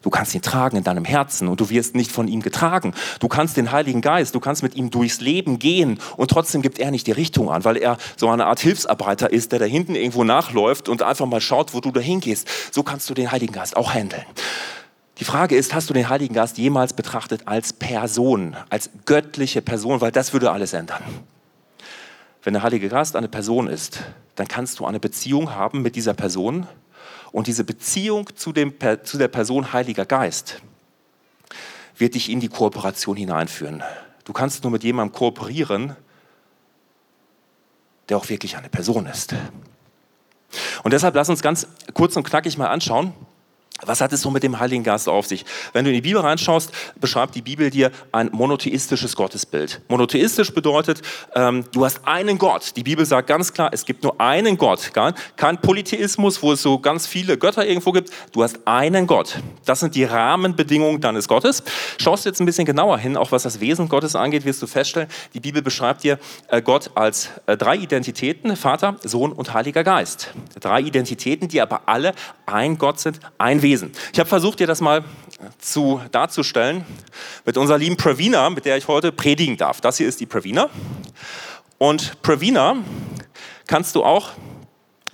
Du 0.00 0.08
kannst 0.08 0.34
ihn 0.34 0.40
tragen 0.40 0.78
in 0.78 0.82
deinem 0.82 1.04
Herzen 1.04 1.46
und 1.46 1.60
du 1.60 1.68
wirst 1.68 1.94
nicht 1.94 2.10
von 2.10 2.26
ihm 2.26 2.40
getragen. 2.40 2.94
Du 3.20 3.28
kannst 3.28 3.58
den 3.58 3.70
Heiligen 3.70 4.00
Geist, 4.00 4.34
du 4.34 4.40
kannst 4.40 4.62
mit 4.62 4.76
ihm 4.76 4.88
durchs 4.88 5.20
Leben 5.20 5.58
gehen 5.58 5.98
und 6.16 6.30
trotzdem 6.30 6.62
gibt 6.62 6.78
er 6.78 6.90
nicht 6.90 7.06
die 7.06 7.12
Richtung 7.12 7.50
an, 7.50 7.66
weil 7.66 7.76
er 7.76 7.98
so 8.16 8.30
eine 8.30 8.46
Art 8.46 8.60
Hilfsarbeiter 8.60 9.30
ist, 9.30 9.52
der 9.52 9.58
da 9.58 9.66
hinten 9.66 9.94
irgendwo 9.94 10.24
nachläuft 10.24 10.88
und 10.88 11.02
einfach 11.02 11.26
mal 11.26 11.42
schaut, 11.42 11.74
wo 11.74 11.80
du 11.80 11.90
da 11.90 12.00
hingehst. 12.00 12.48
So 12.72 12.82
kannst 12.82 13.10
du 13.10 13.14
den 13.14 13.30
Heiligen 13.30 13.52
Geist 13.52 13.76
auch 13.76 13.92
handeln. 13.92 14.24
Die 15.18 15.24
Frage 15.24 15.54
ist, 15.54 15.74
hast 15.74 15.90
du 15.90 15.92
den 15.92 16.08
Heiligen 16.08 16.32
Geist 16.32 16.56
jemals 16.56 16.94
betrachtet 16.94 17.42
als 17.44 17.74
Person, 17.74 18.56
als 18.70 18.88
göttliche 19.04 19.60
Person, 19.60 20.00
weil 20.00 20.12
das 20.12 20.32
würde 20.32 20.50
alles 20.50 20.72
ändern. 20.72 21.02
Wenn 22.42 22.54
der 22.54 22.62
Heilige 22.62 22.88
Geist 22.88 23.16
eine 23.16 23.28
Person 23.28 23.68
ist, 23.68 24.00
dann 24.36 24.48
kannst 24.48 24.78
du 24.78 24.86
eine 24.86 24.98
Beziehung 24.98 25.54
haben 25.54 25.82
mit 25.82 25.94
dieser 25.94 26.14
Person 26.14 26.66
und 27.32 27.46
diese 27.46 27.64
Beziehung 27.64 28.34
zu, 28.36 28.52
dem, 28.52 28.74
zu 29.02 29.18
der 29.18 29.28
Person 29.28 29.72
Heiliger 29.72 30.06
Geist 30.06 30.62
wird 31.96 32.14
dich 32.14 32.30
in 32.30 32.40
die 32.40 32.48
Kooperation 32.48 33.16
hineinführen. 33.16 33.82
Du 34.24 34.32
kannst 34.32 34.62
nur 34.62 34.70
mit 34.70 34.84
jemandem 34.84 35.16
kooperieren, 35.16 35.96
der 38.08 38.16
auch 38.16 38.28
wirklich 38.28 38.56
eine 38.56 38.68
Person 38.68 39.06
ist. 39.06 39.34
Und 40.82 40.92
deshalb 40.92 41.14
lass 41.14 41.28
uns 41.28 41.42
ganz 41.42 41.66
kurz 41.94 42.16
und 42.16 42.24
knackig 42.24 42.56
mal 42.56 42.68
anschauen, 42.68 43.12
was 43.84 44.00
hat 44.00 44.12
es 44.12 44.22
so 44.22 44.30
mit 44.30 44.42
dem 44.42 44.58
Heiligen 44.58 44.82
Geist 44.82 45.08
auf 45.08 45.26
sich? 45.26 45.44
Wenn 45.72 45.84
du 45.84 45.90
in 45.90 45.94
die 45.94 46.00
Bibel 46.00 46.20
reinschaust, 46.20 46.72
beschreibt 47.00 47.34
die 47.36 47.42
Bibel 47.42 47.70
dir 47.70 47.92
ein 48.10 48.28
monotheistisches 48.32 49.14
Gottesbild. 49.14 49.80
Monotheistisch 49.88 50.52
bedeutet, 50.52 51.00
ähm, 51.34 51.64
du 51.72 51.84
hast 51.84 52.00
einen 52.04 52.38
Gott. 52.38 52.76
Die 52.76 52.82
Bibel 52.82 53.06
sagt 53.06 53.28
ganz 53.28 53.52
klar, 53.52 53.70
es 53.72 53.84
gibt 53.84 54.02
nur 54.02 54.20
einen 54.20 54.58
Gott. 54.58 54.90
Kein 55.36 55.60
Polytheismus, 55.60 56.42
wo 56.42 56.52
es 56.52 56.62
so 56.62 56.78
ganz 56.80 57.06
viele 57.06 57.38
Götter 57.38 57.64
irgendwo 57.66 57.92
gibt. 57.92 58.10
Du 58.32 58.42
hast 58.42 58.58
einen 58.64 59.06
Gott. 59.06 59.38
Das 59.64 59.80
sind 59.80 59.94
die 59.94 60.04
Rahmenbedingungen 60.04 61.00
deines 61.00 61.28
Gottes. 61.28 61.62
Schaust 61.98 62.24
du 62.24 62.30
jetzt 62.30 62.40
ein 62.40 62.46
bisschen 62.46 62.64
genauer 62.64 62.98
hin, 62.98 63.16
auch 63.16 63.30
was 63.30 63.44
das 63.44 63.60
Wesen 63.60 63.88
Gottes 63.88 64.16
angeht, 64.16 64.44
wirst 64.44 64.60
du 64.60 64.66
feststellen, 64.66 65.08
die 65.34 65.40
Bibel 65.40 65.62
beschreibt 65.62 66.02
dir 66.02 66.18
äh, 66.48 66.60
Gott 66.60 66.90
als 66.96 67.30
äh, 67.46 67.56
drei 67.56 67.76
Identitäten, 67.76 68.56
Vater, 68.56 68.96
Sohn 69.04 69.32
und 69.32 69.54
Heiliger 69.54 69.84
Geist. 69.84 70.32
Drei 70.60 70.80
Identitäten, 70.80 71.46
die 71.46 71.60
aber 71.60 71.82
alle 71.86 72.12
ein 72.46 72.78
Gott 72.78 72.98
sind, 72.98 73.20
ein 73.38 73.57
Wesen. 73.62 73.68
Wesen. 73.68 73.92
Ich 74.12 74.18
habe 74.18 74.28
versucht, 74.28 74.60
dir 74.60 74.66
das 74.66 74.80
mal 74.80 75.04
zu, 75.58 76.00
darzustellen 76.10 76.84
mit 77.44 77.56
unserer 77.56 77.78
lieben 77.78 77.96
Pravina, 77.96 78.48
mit 78.50 78.64
der 78.64 78.76
ich 78.76 78.88
heute 78.88 79.12
predigen 79.12 79.56
darf. 79.56 79.80
Das 79.80 79.98
hier 79.98 80.08
ist 80.08 80.20
die 80.20 80.26
Pravina. 80.26 80.68
Und 81.78 82.20
Pravina 82.22 82.76
kannst 83.66 83.94
du 83.94 84.04
auch 84.04 84.30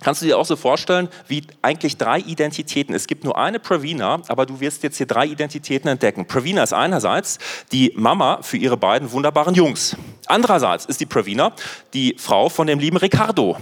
Kannst 0.03 0.21
du 0.21 0.27
dir 0.27 0.37
auch 0.37 0.45
so 0.45 0.55
vorstellen, 0.55 1.09
wie 1.27 1.41
eigentlich 1.63 1.97
drei 1.97 2.19
Identitäten. 2.19 2.93
Es 2.93 3.07
gibt 3.07 3.23
nur 3.23 3.39
eine 3.39 3.59
Pravina, 3.59 4.21
aber 4.27 4.45
du 4.45 4.59
wirst 4.59 4.83
jetzt 4.83 4.97
hier 4.97 5.07
drei 5.07 5.25
Identitäten 5.25 5.89
entdecken. 5.89 6.27
Pravina 6.27 6.61
ist 6.61 6.73
einerseits 6.73 7.39
die 7.71 7.91
Mama 7.95 8.43
für 8.43 8.57
ihre 8.57 8.77
beiden 8.77 9.11
wunderbaren 9.11 9.55
Jungs. 9.55 9.97
Andererseits 10.27 10.85
ist 10.85 10.99
die 10.99 11.07
Pravina 11.07 11.53
die 11.95 12.15
Frau 12.19 12.49
von 12.49 12.67
dem 12.67 12.77
lieben 12.77 12.97
Ricardo. 12.97 13.57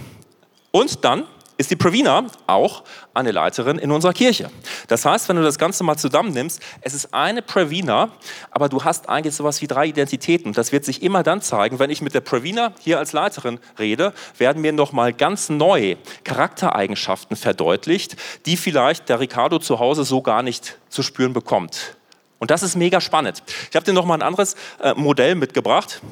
Und 0.70 1.02
dann 1.02 1.24
ist 1.56 1.70
die 1.70 1.76
Pravina 1.76 2.26
auch 2.46 2.82
eine 3.12 3.30
Leiterin 3.30 3.78
in 3.78 3.90
unserer 3.92 4.12
Kirche. 4.12 4.50
Das 4.88 5.04
heißt, 5.04 5.28
wenn 5.28 5.36
du 5.36 5.42
das 5.42 5.58
Ganze 5.58 5.84
mal 5.84 5.96
zusammennimmst, 5.96 6.60
es 6.80 6.94
ist 6.94 7.14
eine 7.14 7.42
Pravina, 7.42 8.10
aber 8.50 8.68
du 8.68 8.82
hast 8.84 9.08
eigentlich 9.08 9.34
sowas 9.34 9.62
wie 9.62 9.66
drei 9.66 9.86
Identitäten. 9.86 10.52
Das 10.52 10.72
wird 10.72 10.84
sich 10.84 11.02
immer 11.02 11.22
dann 11.22 11.42
zeigen, 11.42 11.78
wenn 11.78 11.90
ich 11.90 12.02
mit 12.02 12.14
der 12.14 12.20
Pravina 12.20 12.72
hier 12.80 12.98
als 12.98 13.12
Leiterin 13.12 13.60
rede, 13.78 14.12
werden 14.38 14.62
mir 14.62 14.72
nochmal 14.72 15.12
ganz 15.12 15.48
neue 15.48 15.96
Charaktereigenschaften 16.24 17.36
verdeutlicht, 17.36 18.16
die 18.46 18.56
vielleicht 18.56 19.08
der 19.08 19.20
Ricardo 19.20 19.58
zu 19.58 19.78
Hause 19.78 20.04
so 20.04 20.22
gar 20.22 20.42
nicht 20.42 20.78
zu 20.88 21.02
spüren 21.02 21.32
bekommt. 21.32 21.96
Und 22.38 22.50
das 22.50 22.62
ist 22.62 22.76
mega 22.76 23.00
spannend. 23.00 23.42
Ich 23.70 23.76
habe 23.76 23.86
dir 23.86 23.92
nochmal 23.92 24.18
ein 24.18 24.22
anderes 24.22 24.56
äh, 24.82 24.92
Modell 24.94 25.34
mitgebracht 25.34 26.02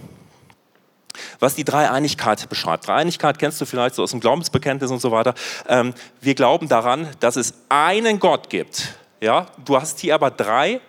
was 1.42 1.56
die 1.56 1.64
Dreieinigkeit 1.64 2.48
beschreibt. 2.48 2.86
Dreieinigkeit 2.86 3.38
kennst 3.38 3.60
du 3.60 3.66
vielleicht 3.66 3.96
so 3.96 4.04
aus 4.04 4.12
dem 4.12 4.20
Glaubensbekenntnis 4.20 4.92
und 4.92 5.00
so 5.00 5.10
weiter. 5.10 5.34
Ähm, 5.68 5.92
wir 6.20 6.34
glauben 6.34 6.68
daran, 6.68 7.08
dass 7.18 7.34
es 7.34 7.54
einen 7.68 8.20
Gott 8.20 8.48
gibt. 8.48 8.94
Ja, 9.20 9.46
du 9.64 9.76
hast 9.76 9.98
hier 9.98 10.14
aber 10.14 10.30
drei, 10.30 10.80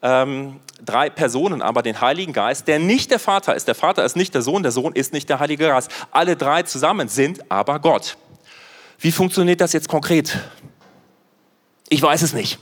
ähm, 0.00 0.60
drei 0.84 1.10
Personen, 1.10 1.62
aber 1.62 1.82
den 1.82 2.00
Heiligen 2.00 2.32
Geist, 2.32 2.68
der 2.68 2.78
nicht 2.78 3.10
der 3.10 3.18
Vater 3.18 3.56
ist. 3.56 3.66
Der 3.66 3.74
Vater 3.74 4.04
ist 4.04 4.14
nicht 4.14 4.34
der 4.34 4.42
Sohn, 4.42 4.62
der 4.62 4.70
Sohn 4.70 4.92
ist 4.92 5.12
nicht 5.12 5.28
der 5.28 5.40
Heilige 5.40 5.66
Geist. 5.66 5.90
Alle 6.12 6.36
drei 6.36 6.62
zusammen 6.62 7.08
sind 7.08 7.50
aber 7.50 7.80
Gott. 7.80 8.16
Wie 9.00 9.10
funktioniert 9.10 9.60
das 9.60 9.72
jetzt 9.72 9.88
konkret? 9.88 10.38
Ich 11.88 12.00
weiß 12.00 12.22
es 12.22 12.32
nicht. 12.32 12.60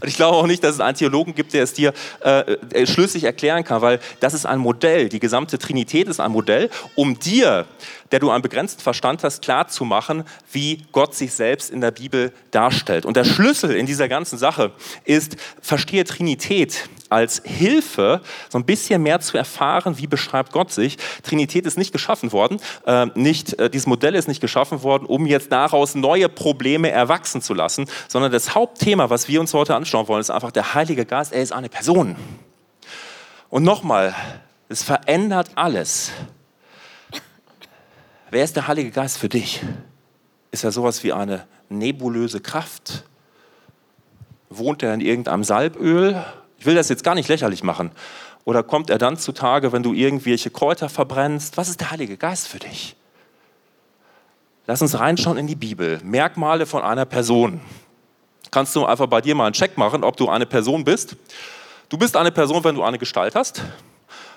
Und 0.00 0.08
ich 0.08 0.16
glaube 0.16 0.36
auch 0.36 0.46
nicht, 0.46 0.62
dass 0.64 0.74
es 0.74 0.80
einen 0.80 0.96
Theologen 0.96 1.34
gibt, 1.34 1.52
der 1.54 1.62
es 1.62 1.72
dir 1.72 1.92
äh, 2.24 2.40
äh, 2.72 2.86
schlüssig 2.86 3.24
erklären 3.24 3.64
kann, 3.64 3.82
weil 3.82 4.00
das 4.20 4.34
ist 4.34 4.46
ein 4.46 4.58
Modell. 4.58 5.08
Die 5.08 5.20
gesamte 5.20 5.58
Trinität 5.58 6.08
ist 6.08 6.20
ein 6.20 6.32
Modell, 6.32 6.70
um 6.94 7.18
dir, 7.18 7.66
der 8.12 8.20
du 8.20 8.30
einen 8.30 8.42
begrenzten 8.42 8.80
Verstand 8.80 9.24
hast, 9.24 9.42
klarzumachen, 9.42 10.24
wie 10.52 10.84
Gott 10.92 11.14
sich 11.14 11.32
selbst 11.32 11.70
in 11.70 11.80
der 11.80 11.90
Bibel 11.90 12.32
darstellt. 12.50 13.04
Und 13.06 13.16
der 13.16 13.24
Schlüssel 13.24 13.74
in 13.76 13.86
dieser 13.86 14.08
ganzen 14.08 14.38
Sache 14.38 14.72
ist, 15.04 15.36
verstehe 15.60 16.04
Trinität 16.04 16.88
als 17.10 17.42
Hilfe, 17.44 18.20
so 18.48 18.58
ein 18.58 18.64
bisschen 18.64 19.02
mehr 19.02 19.20
zu 19.20 19.38
erfahren, 19.38 19.98
wie 19.98 20.06
beschreibt 20.06 20.52
Gott 20.52 20.70
sich. 20.70 20.98
Trinität 21.22 21.66
ist 21.66 21.78
nicht 21.78 21.92
geschaffen 21.92 22.32
worden, 22.32 22.60
äh, 22.86 23.06
nicht, 23.14 23.58
äh, 23.58 23.70
dieses 23.70 23.86
Modell 23.86 24.14
ist 24.14 24.28
nicht 24.28 24.40
geschaffen 24.40 24.82
worden, 24.82 25.06
um 25.06 25.26
jetzt 25.26 25.50
daraus 25.50 25.94
neue 25.94 26.28
Probleme 26.28 26.90
erwachsen 26.90 27.40
zu 27.40 27.54
lassen, 27.54 27.86
sondern 28.08 28.32
das 28.32 28.54
Hauptthema, 28.54 29.10
was 29.10 29.28
wir 29.28 29.40
uns 29.40 29.54
heute 29.54 29.74
anschauen 29.74 30.08
wollen, 30.08 30.20
ist 30.20 30.30
einfach 30.30 30.52
der 30.52 30.74
Heilige 30.74 31.06
Geist. 31.06 31.32
Er 31.32 31.42
ist 31.42 31.52
eine 31.52 31.68
Person. 31.68 32.16
Und 33.50 33.62
nochmal, 33.62 34.14
es 34.68 34.82
verändert 34.82 35.50
alles. 35.54 36.12
Wer 38.30 38.44
ist 38.44 38.56
der 38.56 38.68
Heilige 38.68 38.90
Geist 38.90 39.18
für 39.18 39.28
dich? 39.28 39.62
Ist 40.50 40.64
er 40.64 40.72
sowas 40.72 41.02
wie 41.02 41.12
eine 41.12 41.46
nebulöse 41.70 42.40
Kraft? 42.40 43.04
Wohnt 44.50 44.82
er 44.82 44.92
in 44.92 45.00
irgendeinem 45.00 45.44
Salböl? 45.44 46.22
Ich 46.58 46.66
will 46.66 46.74
das 46.74 46.88
jetzt 46.90 47.04
gar 47.04 47.14
nicht 47.14 47.28
lächerlich 47.28 47.62
machen. 47.62 47.90
Oder 48.44 48.62
kommt 48.62 48.90
er 48.90 48.98
dann 48.98 49.16
zutage, 49.16 49.72
wenn 49.72 49.82
du 49.82 49.92
irgendwelche 49.94 50.50
Kräuter 50.50 50.88
verbrennst? 50.88 51.56
Was 51.56 51.68
ist 51.68 51.80
der 51.80 51.90
Heilige 51.90 52.16
Geist 52.16 52.48
für 52.48 52.58
dich? 52.58 52.96
Lass 54.66 54.82
uns 54.82 54.98
reinschauen 54.98 55.38
in 55.38 55.46
die 55.46 55.54
Bibel. 55.54 55.98
Merkmale 56.02 56.66
von 56.66 56.82
einer 56.82 57.06
Person. 57.06 57.60
Kannst 58.50 58.76
du 58.76 58.84
einfach 58.84 59.06
bei 59.06 59.22
dir 59.22 59.34
mal 59.34 59.46
einen 59.46 59.54
Check 59.54 59.78
machen, 59.78 60.04
ob 60.04 60.16
du 60.18 60.28
eine 60.28 60.44
Person 60.44 60.84
bist. 60.84 61.16
Du 61.88 61.96
bist 61.96 62.16
eine 62.16 62.30
Person, 62.30 62.62
wenn 62.64 62.74
du 62.74 62.82
eine 62.82 62.98
Gestalt 62.98 63.34
hast, 63.34 63.62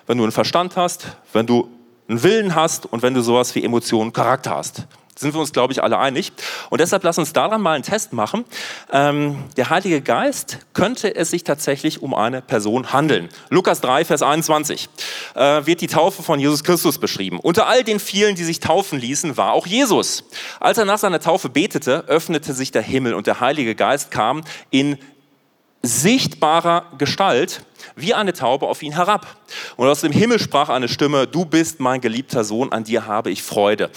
wenn 0.07 0.17
du 0.17 0.23
einen 0.23 0.31
Verstand 0.31 0.77
hast, 0.77 1.17
wenn 1.33 1.45
du 1.45 1.69
einen 2.07 2.23
Willen 2.23 2.55
hast 2.55 2.85
und 2.85 3.01
wenn 3.01 3.13
du 3.13 3.21
sowas 3.21 3.55
wie 3.55 3.63
Emotionen, 3.63 4.13
Charakter 4.13 4.51
hast 4.51 4.87
sind 5.21 5.33
wir 5.33 5.39
uns, 5.39 5.53
glaube 5.53 5.71
ich, 5.71 5.81
alle 5.81 5.97
einig. 5.97 6.33
Und 6.69 6.81
deshalb 6.81 7.03
lass 7.03 7.17
uns 7.17 7.31
daran 7.31 7.61
mal 7.61 7.73
einen 7.73 7.83
Test 7.83 8.11
machen. 8.11 8.43
Ähm, 8.91 9.37
der 9.55 9.69
Heilige 9.69 10.01
Geist 10.01 10.59
könnte 10.73 11.15
es 11.15 11.29
sich 11.29 11.43
tatsächlich 11.43 12.01
um 12.01 12.13
eine 12.13 12.41
Person 12.41 12.91
handeln. 12.91 13.29
Lukas 13.49 13.81
3, 13.81 14.03
Vers 14.03 14.23
21 14.23 14.89
äh, 15.35 15.65
wird 15.65 15.81
die 15.81 15.87
Taufe 15.87 16.23
von 16.23 16.39
Jesus 16.39 16.63
Christus 16.63 16.97
beschrieben. 16.97 17.39
Unter 17.39 17.67
all 17.67 17.83
den 17.83 17.99
vielen, 17.99 18.35
die 18.35 18.43
sich 18.43 18.59
taufen 18.59 18.99
ließen, 18.99 19.37
war 19.37 19.53
auch 19.53 19.67
Jesus. 19.67 20.23
Als 20.59 20.77
er 20.77 20.85
nach 20.85 20.97
seiner 20.97 21.19
Taufe 21.19 21.49
betete, 21.49 22.05
öffnete 22.07 22.53
sich 22.53 22.71
der 22.71 22.81
Himmel 22.81 23.13
und 23.13 23.27
der 23.27 23.39
Heilige 23.39 23.75
Geist 23.75 24.11
kam 24.11 24.41
in 24.71 24.97
sichtbarer 25.83 26.85
Gestalt 26.97 27.63
wie 27.95 28.13
eine 28.13 28.33
Taube 28.33 28.67
auf 28.67 28.83
ihn 28.83 28.93
herab. 28.93 29.27
Und 29.77 29.87
aus 29.87 30.01
dem 30.01 30.11
Himmel 30.11 30.39
sprach 30.39 30.69
eine 30.69 30.87
Stimme, 30.87 31.27
du 31.27 31.45
bist 31.45 31.79
mein 31.79 32.01
geliebter 32.01 32.43
Sohn, 32.43 32.71
an 32.71 32.83
dir 32.83 33.05
habe 33.05 33.31
ich 33.31 33.43
Freude. 33.43 33.89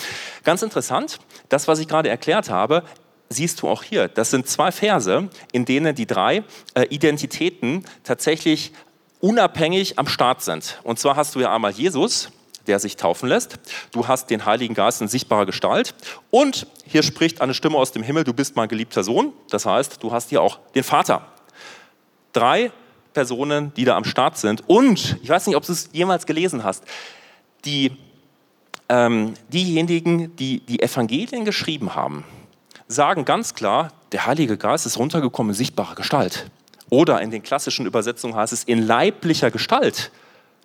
Ganz 0.42 0.62
interessant, 0.62 1.18
das, 1.48 1.68
was 1.68 1.78
ich 1.78 1.88
gerade 1.88 2.08
erklärt 2.08 2.48
habe, 2.50 2.82
siehst 3.28 3.62
du 3.62 3.68
auch 3.68 3.82
hier. 3.82 4.08
Das 4.08 4.30
sind 4.30 4.48
zwei 4.48 4.72
Verse, 4.72 5.28
in 5.52 5.64
denen 5.64 5.94
die 5.94 6.06
drei 6.06 6.44
äh, 6.74 6.84
Identitäten 6.88 7.84
tatsächlich 8.02 8.72
unabhängig 9.20 9.98
am 9.98 10.06
Start 10.06 10.42
sind. 10.42 10.80
Und 10.84 10.98
zwar 10.98 11.16
hast 11.16 11.34
du 11.34 11.40
ja 11.40 11.54
einmal 11.54 11.72
Jesus, 11.72 12.30
der 12.66 12.78
sich 12.78 12.96
taufen 12.96 13.28
lässt. 13.28 13.58
Du 13.92 14.06
hast 14.08 14.30
den 14.30 14.46
Heiligen 14.46 14.74
Geist 14.74 15.00
in 15.00 15.08
sichtbarer 15.08 15.46
Gestalt. 15.46 15.94
Und 16.30 16.66
hier 16.86 17.02
spricht 17.02 17.40
eine 17.40 17.54
Stimme 17.54 17.76
aus 17.76 17.92
dem 17.92 18.02
Himmel, 18.02 18.24
du 18.24 18.32
bist 18.32 18.56
mein 18.56 18.68
geliebter 18.68 19.04
Sohn. 19.04 19.32
Das 19.50 19.66
heißt, 19.66 20.02
du 20.02 20.12
hast 20.12 20.30
hier 20.30 20.40
auch 20.40 20.58
den 20.74 20.84
Vater 20.84 21.33
drei 22.34 22.70
Personen, 23.14 23.72
die 23.74 23.84
da 23.84 23.96
am 23.96 24.04
Start 24.04 24.36
sind. 24.36 24.62
Und, 24.68 25.18
ich 25.22 25.28
weiß 25.28 25.46
nicht, 25.46 25.56
ob 25.56 25.64
du 25.64 25.72
es 25.72 25.88
jemals 25.92 26.26
gelesen 26.26 26.64
hast, 26.64 26.84
die, 27.64 27.92
ähm, 28.88 29.34
diejenigen, 29.48 30.36
die 30.36 30.60
die 30.60 30.82
Evangelien 30.82 31.44
geschrieben 31.44 31.94
haben, 31.94 32.24
sagen 32.88 33.24
ganz 33.24 33.54
klar, 33.54 33.92
der 34.12 34.26
Heilige 34.26 34.58
Geist 34.58 34.84
ist 34.84 34.98
runtergekommen 34.98 35.50
in 35.50 35.56
sichtbarer 35.56 35.94
Gestalt. 35.94 36.50
Oder 36.90 37.22
in 37.22 37.30
den 37.30 37.42
klassischen 37.42 37.86
Übersetzungen 37.86 38.36
heißt 38.36 38.52
es 38.52 38.64
in 38.64 38.86
leiblicher 38.86 39.50
Gestalt. 39.50 40.10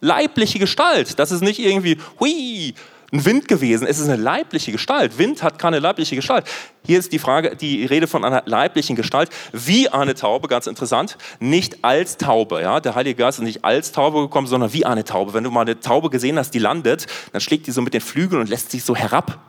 Leibliche 0.01 0.59
Gestalt. 0.59 1.17
Das 1.17 1.31
ist 1.31 1.41
nicht 1.41 1.59
irgendwie, 1.59 1.97
hui, 2.19 2.73
ein 3.11 3.25
Wind 3.25 3.47
gewesen. 3.47 3.87
Es 3.87 3.99
ist 3.99 4.07
eine 4.07 4.21
leibliche 4.21 4.71
Gestalt. 4.71 5.17
Wind 5.17 5.41
hat 5.43 5.59
keine 5.59 5.79
leibliche 5.79 6.15
Gestalt. 6.15 6.45
Hier 6.85 6.99
ist 6.99 7.11
die 7.11 7.19
Frage, 7.19 7.55
die 7.55 7.85
Rede 7.85 8.07
von 8.07 8.23
einer 8.23 8.43
leiblichen 8.45 8.95
Gestalt, 8.95 9.29
wie 9.51 9.89
eine 9.89 10.15
Taube, 10.15 10.47
ganz 10.47 10.67
interessant, 10.67 11.17
nicht 11.39 11.83
als 11.83 12.17
Taube. 12.17 12.61
Ja? 12.61 12.79
Der 12.79 12.95
Heilige 12.95 13.15
Geist 13.15 13.39
ist 13.39 13.45
nicht 13.45 13.65
als 13.65 13.91
Taube 13.91 14.21
gekommen, 14.21 14.47
sondern 14.47 14.73
wie 14.73 14.85
eine 14.85 15.03
Taube. 15.03 15.33
Wenn 15.33 15.43
du 15.43 15.51
mal 15.51 15.61
eine 15.61 15.79
Taube 15.79 16.09
gesehen 16.09 16.37
hast, 16.37 16.51
die 16.51 16.59
landet, 16.59 17.07
dann 17.31 17.41
schlägt 17.41 17.67
die 17.67 17.71
so 17.71 17.81
mit 17.81 17.93
den 17.93 18.01
Flügeln 18.01 18.41
und 18.41 18.49
lässt 18.49 18.71
sich 18.71 18.83
so 18.83 18.95
herab. 18.95 19.39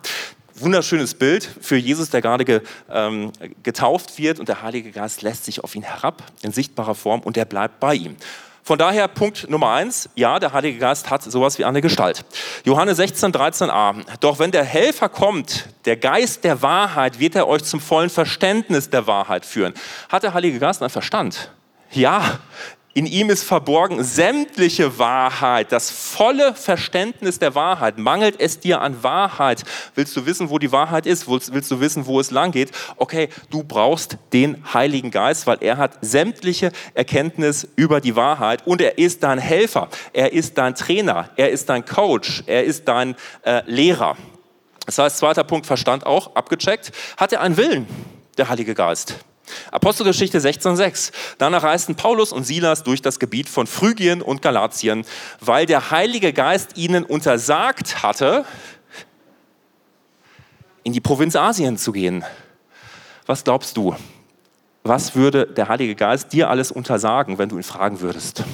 Wunderschönes 0.54 1.14
Bild 1.14 1.48
für 1.60 1.76
Jesus, 1.76 2.10
der 2.10 2.20
gerade 2.20 2.44
ge, 2.44 2.60
ähm, 2.90 3.32
getauft 3.62 4.18
wird 4.18 4.38
und 4.38 4.48
der 4.48 4.62
Heilige 4.62 4.90
Geist 4.90 5.22
lässt 5.22 5.46
sich 5.46 5.64
auf 5.64 5.74
ihn 5.74 5.82
herab 5.82 6.22
in 6.42 6.52
sichtbarer 6.52 6.94
Form 6.94 7.20
und 7.20 7.36
er 7.38 7.46
bleibt 7.46 7.80
bei 7.80 7.94
ihm. 7.94 8.16
Von 8.62 8.78
daher 8.78 9.08
Punkt 9.08 9.48
Nummer 9.48 9.72
eins, 9.72 10.08
ja, 10.14 10.38
der 10.38 10.52
Heilige 10.52 10.78
Geist 10.78 11.10
hat 11.10 11.22
sowas 11.22 11.58
wie 11.58 11.64
eine 11.64 11.80
Gestalt. 11.80 12.24
Johannes 12.64 12.98
16, 12.98 13.32
13a. 13.32 13.96
Doch 14.20 14.38
wenn 14.38 14.50
der 14.50 14.64
Helfer 14.64 15.08
kommt, 15.08 15.68
der 15.86 15.96
Geist 15.96 16.44
der 16.44 16.62
Wahrheit, 16.62 17.18
wird 17.18 17.34
er 17.34 17.48
euch 17.48 17.64
zum 17.64 17.80
vollen 17.80 18.10
Verständnis 18.10 18.90
der 18.90 19.06
Wahrheit 19.06 19.46
führen. 19.46 19.74
Hat 20.08 20.22
der 20.22 20.34
Heilige 20.34 20.58
Geist 20.58 20.82
einen 20.82 20.90
Verstand? 20.90 21.50
Ja, 21.92 22.38
in 22.92 23.06
ihm 23.06 23.30
ist 23.30 23.44
verborgen 23.44 24.02
sämtliche 24.02 24.98
Wahrheit, 24.98 25.70
das 25.70 25.90
volle 25.90 26.54
Verständnis 26.54 27.38
der 27.38 27.54
Wahrheit. 27.54 27.98
Mangelt 27.98 28.40
es 28.40 28.58
dir 28.58 28.80
an 28.80 29.02
Wahrheit? 29.04 29.62
Willst 29.94 30.16
du 30.16 30.26
wissen, 30.26 30.50
wo 30.50 30.58
die 30.58 30.72
Wahrheit 30.72 31.06
ist? 31.06 31.28
Willst, 31.28 31.70
du 31.70 31.80
wissen, 31.80 32.06
wo 32.06 32.18
es 32.18 32.32
lang 32.32 32.50
geht? 32.50 32.72
Okay, 32.96 33.28
du 33.50 33.62
brauchst 33.62 34.18
den 34.32 34.64
Heiligen 34.74 35.12
Geist, 35.12 35.46
weil 35.46 35.58
er 35.60 35.76
hat 35.76 35.98
sämtliche 36.00 36.72
Erkenntnis 36.94 37.68
über 37.76 38.00
die 38.00 38.16
Wahrheit 38.16 38.66
und 38.66 38.80
er 38.80 38.98
ist 38.98 39.22
dein 39.22 39.38
Helfer, 39.38 39.88
er 40.12 40.32
ist 40.32 40.58
dein 40.58 40.74
Trainer, 40.74 41.30
er 41.36 41.50
ist 41.50 41.68
dein 41.68 41.84
Coach, 41.84 42.42
er 42.46 42.64
ist 42.64 42.88
dein 42.88 43.14
äh, 43.42 43.62
Lehrer. 43.66 44.16
Das 44.86 44.98
heißt, 44.98 45.18
zweiter 45.18 45.44
Punkt, 45.44 45.66
Verstand 45.66 46.06
auch, 46.06 46.34
abgecheckt. 46.34 46.90
Hat 47.16 47.32
er 47.32 47.40
einen 47.42 47.56
Willen, 47.56 47.86
der 48.36 48.48
Heilige 48.48 48.74
Geist? 48.74 49.14
Apostelgeschichte 49.70 50.38
16,6. 50.38 51.12
Danach 51.38 51.62
reisten 51.62 51.94
Paulus 51.94 52.32
und 52.32 52.44
Silas 52.44 52.82
durch 52.82 53.02
das 53.02 53.18
Gebiet 53.18 53.48
von 53.48 53.66
Phrygien 53.66 54.22
und 54.22 54.42
Galatien, 54.42 55.04
weil 55.40 55.66
der 55.66 55.90
Heilige 55.90 56.32
Geist 56.32 56.76
ihnen 56.76 57.04
untersagt 57.04 58.02
hatte, 58.02 58.44
in 60.82 60.92
die 60.92 61.00
Provinz 61.00 61.36
Asien 61.36 61.78
zu 61.78 61.92
gehen. 61.92 62.24
Was 63.26 63.44
glaubst 63.44 63.76
du? 63.76 63.94
Was 64.82 65.14
würde 65.14 65.46
der 65.46 65.68
Heilige 65.68 65.94
Geist 65.94 66.32
dir 66.32 66.48
alles 66.48 66.72
untersagen, 66.72 67.38
wenn 67.38 67.48
du 67.48 67.56
ihn 67.56 67.62
fragen 67.62 68.00
würdest? 68.00 68.44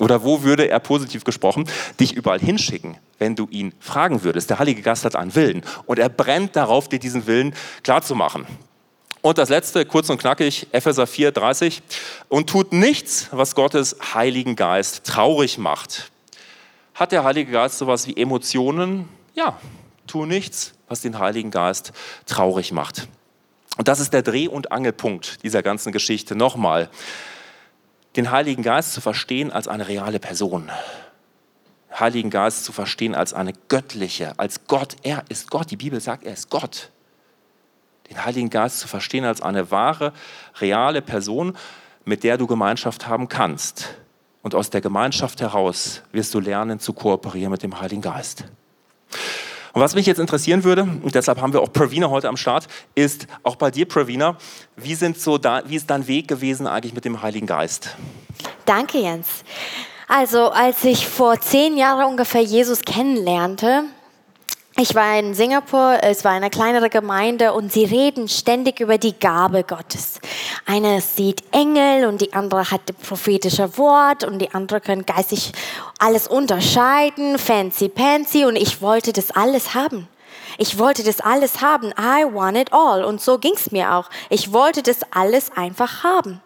Oder 0.00 0.22
wo 0.22 0.42
würde 0.42 0.68
er 0.68 0.78
positiv 0.78 1.24
gesprochen 1.24 1.68
dich 1.98 2.12
überall 2.12 2.38
hinschicken, 2.38 2.96
wenn 3.18 3.34
du 3.34 3.48
ihn 3.50 3.74
fragen 3.80 4.22
würdest? 4.22 4.50
Der 4.50 4.60
Heilige 4.60 4.82
Geist 4.82 5.04
hat 5.04 5.16
einen 5.16 5.34
Willen 5.34 5.62
und 5.86 5.98
er 5.98 6.08
brennt 6.08 6.54
darauf, 6.54 6.88
dir 6.88 7.00
diesen 7.00 7.26
Willen 7.26 7.54
klarzumachen. 7.82 8.46
Und 9.20 9.38
das 9.38 9.48
letzte, 9.48 9.84
kurz 9.84 10.10
und 10.10 10.18
knackig, 10.18 10.68
Epheser 10.72 11.06
4, 11.06 11.32
30. 11.32 11.82
Und 12.28 12.48
tut 12.48 12.72
nichts, 12.72 13.28
was 13.30 13.54
Gottes 13.54 13.96
Heiligen 14.14 14.56
Geist 14.56 15.04
traurig 15.04 15.58
macht. 15.58 16.10
Hat 16.94 17.12
der 17.12 17.24
Heilige 17.24 17.52
Geist 17.52 17.78
sowas 17.78 18.06
wie 18.06 18.16
Emotionen? 18.16 19.08
Ja, 19.34 19.58
tu 20.06 20.26
nichts, 20.26 20.72
was 20.88 21.00
den 21.00 21.18
Heiligen 21.18 21.50
Geist 21.50 21.92
traurig 22.26 22.72
macht. 22.72 23.08
Und 23.76 23.86
das 23.86 24.00
ist 24.00 24.12
der 24.12 24.22
Dreh- 24.22 24.48
und 24.48 24.72
Angelpunkt 24.72 25.42
dieser 25.44 25.62
ganzen 25.62 25.92
Geschichte. 25.92 26.34
Nochmal, 26.34 26.90
den 28.16 28.30
Heiligen 28.32 28.62
Geist 28.62 28.92
zu 28.92 29.00
verstehen 29.00 29.52
als 29.52 29.68
eine 29.68 29.86
reale 29.86 30.18
Person. 30.18 30.70
Heiligen 31.96 32.30
Geist 32.30 32.64
zu 32.64 32.72
verstehen 32.72 33.14
als 33.14 33.32
eine 33.32 33.52
göttliche, 33.68 34.38
als 34.38 34.66
Gott. 34.66 34.96
Er 35.02 35.24
ist 35.28 35.50
Gott. 35.50 35.70
Die 35.70 35.76
Bibel 35.76 36.00
sagt, 36.00 36.24
er 36.24 36.32
ist 36.32 36.50
Gott. 36.50 36.90
Den 38.10 38.24
Heiligen 38.24 38.50
Geist 38.50 38.80
zu 38.80 38.88
verstehen 38.88 39.24
als 39.24 39.42
eine 39.42 39.70
wahre, 39.70 40.12
reale 40.60 41.02
Person, 41.02 41.56
mit 42.04 42.24
der 42.24 42.38
du 42.38 42.46
Gemeinschaft 42.46 43.06
haben 43.06 43.28
kannst. 43.28 43.94
Und 44.42 44.54
aus 44.54 44.70
der 44.70 44.80
Gemeinschaft 44.80 45.40
heraus 45.40 46.02
wirst 46.12 46.32
du 46.32 46.40
lernen 46.40 46.80
zu 46.80 46.92
kooperieren 46.92 47.50
mit 47.50 47.62
dem 47.62 47.80
Heiligen 47.80 48.02
Geist. 48.02 48.44
Und 49.72 49.82
was 49.82 49.94
mich 49.94 50.06
jetzt 50.06 50.18
interessieren 50.18 50.64
würde, 50.64 50.82
und 50.82 51.14
deshalb 51.14 51.40
haben 51.40 51.52
wir 51.52 51.60
auch 51.60 51.72
Pravina 51.72 52.08
heute 52.08 52.28
am 52.28 52.36
Start, 52.36 52.66
ist 52.94 53.26
auch 53.42 53.56
bei 53.56 53.70
dir, 53.70 53.86
Pravina, 53.86 54.36
wie, 54.76 54.94
sind 54.94 55.20
so 55.20 55.38
da, 55.38 55.62
wie 55.66 55.76
ist 55.76 55.90
dein 55.90 56.06
Weg 56.08 56.28
gewesen 56.28 56.66
eigentlich 56.66 56.94
mit 56.94 57.04
dem 57.04 57.22
Heiligen 57.22 57.46
Geist? 57.46 57.94
Danke, 58.64 58.98
Jens. 58.98 59.44
Also, 60.08 60.50
als 60.50 60.82
ich 60.84 61.06
vor 61.06 61.38
zehn 61.40 61.76
Jahren 61.76 62.06
ungefähr 62.06 62.40
Jesus 62.40 62.80
kennenlernte, 62.80 63.84
ich 64.80 64.94
war 64.94 65.18
in 65.18 65.34
Singapur, 65.34 65.98
es 66.02 66.24
war 66.24 66.32
eine 66.32 66.50
kleinere 66.50 66.88
Gemeinde 66.88 67.52
und 67.52 67.72
sie 67.72 67.84
reden 67.84 68.28
ständig 68.28 68.78
über 68.78 68.96
die 68.96 69.18
Gabe 69.18 69.64
Gottes. 69.64 70.20
Eine 70.66 71.00
sieht 71.00 71.42
Engel 71.50 72.06
und 72.06 72.20
die 72.20 72.32
andere 72.32 72.70
hat 72.70 72.82
das 72.86 72.94
prophetische 72.96 73.76
Wort 73.76 74.22
und 74.22 74.38
die 74.38 74.54
andere 74.54 74.80
können 74.80 75.04
geistig 75.04 75.52
alles 75.98 76.28
unterscheiden, 76.28 77.38
fancy 77.38 77.88
pancy 77.88 78.44
und 78.44 78.54
ich 78.54 78.80
wollte 78.80 79.12
das 79.12 79.32
alles 79.32 79.74
haben. 79.74 80.06
Ich 80.58 80.78
wollte 80.78 81.02
das 81.02 81.20
alles 81.20 81.60
haben. 81.60 81.88
I 81.98 82.24
want 82.32 82.56
it 82.56 82.72
all. 82.72 83.04
Und 83.04 83.20
so 83.20 83.38
ging 83.38 83.54
es 83.54 83.72
mir 83.72 83.94
auch. 83.94 84.08
Ich 84.30 84.52
wollte 84.52 84.82
das 84.82 84.98
alles 85.10 85.50
einfach 85.56 86.04
haben. 86.04 86.40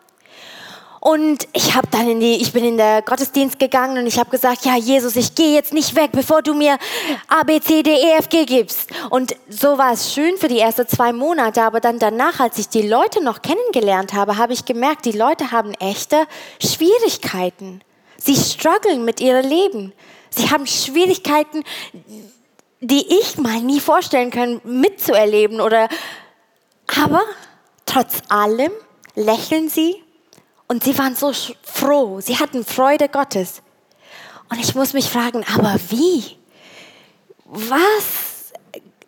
Und 1.04 1.49
ich 1.52 1.75
habe 1.75 1.88
dann 1.90 2.09
in 2.09 2.21
die, 2.21 2.35
ich 2.37 2.52
bin 2.52 2.62
in 2.62 2.76
der 2.76 3.02
Gottesdienst 3.02 3.59
gegangen 3.59 3.99
und 3.99 4.06
ich 4.06 4.21
habe 4.21 4.30
gesagt, 4.30 4.64
ja 4.64 4.76
Jesus, 4.76 5.16
ich 5.16 5.35
gehe 5.35 5.52
jetzt 5.52 5.73
nicht 5.73 5.97
weg, 5.97 6.11
bevor 6.12 6.42
du 6.42 6.54
mir 6.54 6.78
A, 7.26 7.42
B, 7.42 7.59
C, 7.59 7.82
D, 7.82 7.90
E, 7.90 8.18
F, 8.18 8.28
G 8.28 8.44
gibst. 8.44 8.88
Und 9.11 9.35
so 9.49 9.78
war 9.78 9.94
es 9.94 10.14
schön 10.14 10.37
für 10.37 10.47
die 10.47 10.61
ersten 10.61 10.87
zwei 10.87 11.12
Monate, 11.12 11.61
aber 11.62 11.80
dann 11.80 11.99
danach, 11.99 12.38
als 12.38 12.56
ich 12.59 12.68
die 12.68 12.87
Leute 12.87 13.21
noch 13.21 13.42
kennengelernt 13.42 14.12
habe, 14.12 14.37
habe 14.37 14.52
ich 14.52 14.64
gemerkt, 14.64 15.04
die 15.04 15.11
Leute 15.11 15.50
haben 15.50 15.75
echte 15.75 16.25
Schwierigkeiten. 16.64 17.80
Sie 18.16 18.37
strugglen 18.37 19.04
mit 19.04 19.21
ihrem 19.21 19.44
Leben. 19.44 19.92
Sie 20.30 20.50
haben 20.50 20.68
Schwierigkeiten, 20.68 21.64
die 22.78 23.18
ich 23.18 23.38
mal 23.38 23.61
nie 23.61 23.80
vorstellen 23.80 24.30
kann, 24.30 24.61
mitzuerleben 24.62 25.61
oder, 25.61 25.88
aber 27.02 27.23
trotz 27.87 28.23
allem 28.28 28.71
lächeln 29.16 29.68
sie 29.68 30.00
und 30.72 30.82
sie 30.82 30.96
waren 30.96 31.14
so 31.14 31.34
froh, 31.62 32.22
sie 32.22 32.38
hatten 32.38 32.64
Freude 32.64 33.10
Gottes. 33.10 33.60
Und 34.48 34.58
ich 34.58 34.74
muss 34.74 34.94
mich 34.94 35.04
fragen, 35.04 35.44
aber 35.54 35.78
wie? 35.90 36.38
Was? 37.44 38.54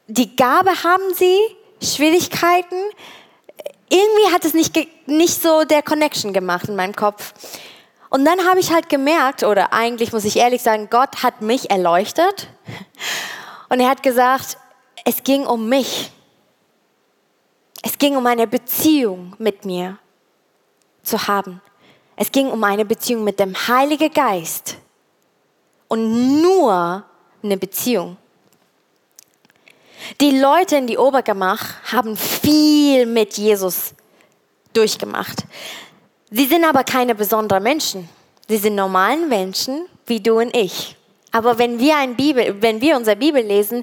Die 0.07 0.37
Gabe 0.37 0.85
haben 0.85 1.15
sie, 1.15 1.39
Schwierigkeiten? 1.83 2.77
Irgendwie 3.89 4.31
hat 4.31 4.45
es 4.45 4.53
nicht, 4.53 4.77
nicht 5.07 5.41
so 5.41 5.65
der 5.65 5.83
Connection 5.83 6.35
gemacht 6.35 6.69
in 6.69 6.77
meinem 6.77 6.95
Kopf. 6.95 7.33
Und 8.11 8.27
dann 8.27 8.47
habe 8.47 8.61
ich 8.61 8.71
halt 8.71 8.91
gemerkt, 8.91 9.43
oder 9.43 9.73
eigentlich 9.73 10.13
muss 10.13 10.27
ich 10.27 10.37
ehrlich 10.37 10.61
sagen, 10.61 10.89
Gott 10.91 11.23
hat 11.23 11.41
mich 11.41 11.71
erleuchtet. 11.71 12.49
Und 13.71 13.81
er 13.81 13.89
hat 13.89 14.03
gesagt, 14.03 14.59
es 15.07 15.23
ging 15.23 15.47
um 15.47 15.67
mich. 15.71 16.13
Es 17.83 17.97
ging 17.97 18.17
um 18.17 18.27
eine 18.27 18.47
Beziehung 18.47 19.35
mit 19.39 19.65
mir 19.65 19.99
zu 21.05 21.27
haben. 21.27 21.61
Es 22.17 22.31
ging 22.31 22.49
um 22.49 22.63
eine 22.65 22.85
Beziehung 22.85 23.25
mit 23.25 23.41
dem 23.41 23.55
Heiligen 23.55 24.13
Geist 24.13 24.77
und 25.89 26.43
nur 26.43 27.05
eine 27.43 27.57
Beziehung. 27.57 28.17
Die 30.21 30.39
Leute 30.39 30.77
in 30.77 30.87
die 30.87 30.99
Obergemach 30.99 31.83
haben 31.91 32.17
viel 32.17 33.07
mit 33.07 33.37
Jesus 33.37 33.95
durchgemacht. 34.73 35.45
Sie 36.31 36.47
sind 36.47 36.65
aber 36.65 36.85
keine 36.85 37.15
besonderen 37.15 37.63
Menschen. 37.63 38.09
Sie 38.49 38.57
sind 38.57 38.75
normalen 38.75 39.29
Menschen 39.29 39.87
wie 40.07 40.21
du 40.21 40.41
und 40.41 40.55
ich. 40.55 40.97
Aber 41.33 41.59
wenn 41.59 41.79
wir, 41.79 41.97
ein 41.97 42.17
Bibel, 42.17 42.61
wenn 42.61 42.81
wir 42.81 42.97
unsere 42.97 43.17
Bibel 43.17 43.43
lesen, 43.43 43.83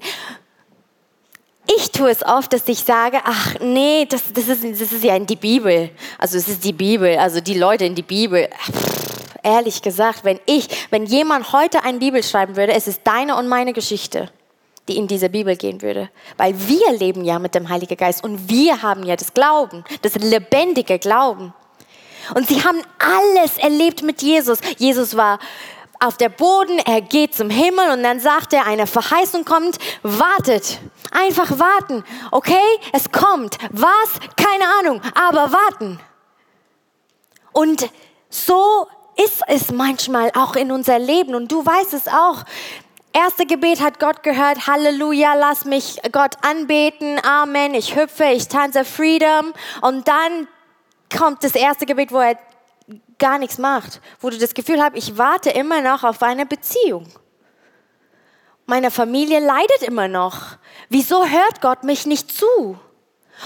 ich 1.78 1.92
tue 1.92 2.10
es 2.10 2.24
oft, 2.24 2.54
dass 2.54 2.68
ich 2.68 2.80
sage, 2.80 3.20
ach 3.24 3.56
nee, 3.60 4.06
das, 4.06 4.24
das, 4.34 4.48
ist, 4.48 4.64
das 4.64 4.92
ist 4.92 5.04
ja 5.04 5.16
in 5.16 5.26
die 5.26 5.36
Bibel. 5.36 5.90
Also 6.18 6.38
es 6.38 6.48
ist 6.48 6.64
die 6.64 6.74
Bibel, 6.74 7.18
also 7.18 7.42
die 7.42 7.58
Leute 7.58 7.86
in 7.86 7.96
die 7.96 8.02
Bibel. 8.02 8.50
Pff, 8.50 9.22
ehrlich 9.44 9.82
gesagt, 9.82 10.24
wenn 10.24 10.40
ich, 10.46 10.68
wenn 10.90 11.06
jemand 11.06 11.52
heute 11.54 11.84
eine 11.84 12.00
Bibel 12.00 12.24
schreiben 12.24 12.56
würde, 12.56 12.74
es 12.74 12.88
ist 12.88 13.02
deine 13.04 13.36
und 13.36 13.48
meine 13.48 13.74
Geschichte, 13.74 14.30
die 14.88 14.98
in 14.98 15.08
diese 15.08 15.30
Bibel 15.30 15.56
gehen 15.56 15.82
würde. 15.82 16.10
Weil 16.38 16.56
wir 16.68 16.92
leben 16.98 17.24
ja 17.24 17.40
mit 17.40 17.56
dem 17.56 17.70
Heiligen 17.70 17.98
Geist 17.98 18.24
und 18.24 18.50
wir 18.50 18.82
haben 18.82 19.04
ja 19.04 19.16
das 19.16 19.34
Glauben, 19.34 19.84
das 20.02 20.16
lebendige 20.16 21.00
Glauben. 21.00 21.54
Und 22.36 22.48
sie 22.48 22.64
haben 22.64 22.82
alles 23.00 23.58
erlebt 23.58 24.04
mit 24.04 24.22
Jesus. 24.22 24.60
Jesus 24.78 25.18
war 25.18 25.40
auf 26.02 26.18
der 26.18 26.30
Boden, 26.30 26.80
er 26.80 27.02
geht 27.02 27.36
zum 27.36 27.50
Himmel 27.50 27.92
und 27.92 28.04
dann 28.04 28.20
sagt 28.20 28.54
er, 28.54 28.66
eine 28.66 28.88
Verheißung 28.88 29.46
kommt, 29.46 29.78
wartet. 30.02 30.80
Einfach 31.12 31.60
warten. 31.60 32.04
Okay, 32.32 32.80
es 32.92 33.12
kommt. 33.12 33.58
Was? 33.70 34.20
Keine 34.36 34.66
Ahnung, 34.80 35.02
aber 35.14 35.52
warten. 35.52 36.00
Und 37.52 37.90
so 38.30 38.88
ist 39.16 39.42
es 39.48 39.72
manchmal 39.72 40.32
auch 40.36 40.56
in 40.56 40.72
unser 40.72 40.98
Leben 40.98 41.36
und 41.36 41.52
du 41.52 41.66
weißt 41.66 41.94
es 41.94 42.08
auch. 42.08 42.44
Erste 43.14 43.46
Gebet 43.46 43.82
hat 43.82 44.00
Gott 44.00 44.24
gehört, 44.24 44.68
Halleluja, 44.68 45.34
lass 45.34 45.66
mich 45.66 45.98
Gott 46.14 46.36
anbeten, 46.42 47.20
Amen, 47.24 47.74
ich 47.74 47.96
hüpfe, 47.96 48.24
ich 48.26 48.48
tanze 48.48 48.86
Freedom. 48.86 49.54
Und 49.82 50.08
dann 50.08 50.48
kommt 51.16 51.44
das 51.44 51.54
erste 51.54 51.86
Gebet, 51.86 52.12
wo 52.12 52.20
er 52.20 52.38
gar 53.20 53.38
nichts 53.38 53.58
macht, 53.58 54.02
wo 54.20 54.30
du 54.30 54.38
das 54.38 54.54
Gefühl 54.54 54.82
hast, 54.82 54.96
ich 54.96 55.18
warte 55.18 55.52
immer 55.52 55.82
noch 55.82 56.04
auf 56.04 56.22
eine 56.24 56.46
Beziehung. 56.46 57.08
Meine 58.66 58.92
Familie 58.92 59.40
leidet 59.40 59.82
immer 59.82 60.08
noch. 60.08 60.58
Wieso 60.90 61.26
hört 61.26 61.62
Gott 61.62 61.84
mich 61.84 62.06
nicht 62.06 62.32
zu? 62.32 62.78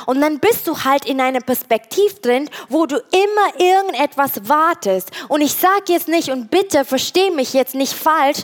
Und 0.06 0.22
dann 0.22 0.40
bist 0.40 0.68
du 0.68 0.84
halt 0.84 1.06
in 1.06 1.22
einer 1.22 1.40
Perspektiv 1.40 2.20
drin, 2.20 2.50
wo 2.70 2.86
du 2.86 2.98
immer 2.98 3.60
irgendetwas 3.60 4.48
wartest. 4.48 5.12
Und 5.30 5.42
ich 5.42 5.54
sage 5.54 5.86
jetzt 5.88 6.08
nicht, 6.08 6.30
und 6.30 6.52
bitte 6.52 6.84
versteh 6.86 7.32
mich 7.32 7.54
jetzt 7.54 7.76
nicht 7.76 7.94
falsch, 7.94 8.44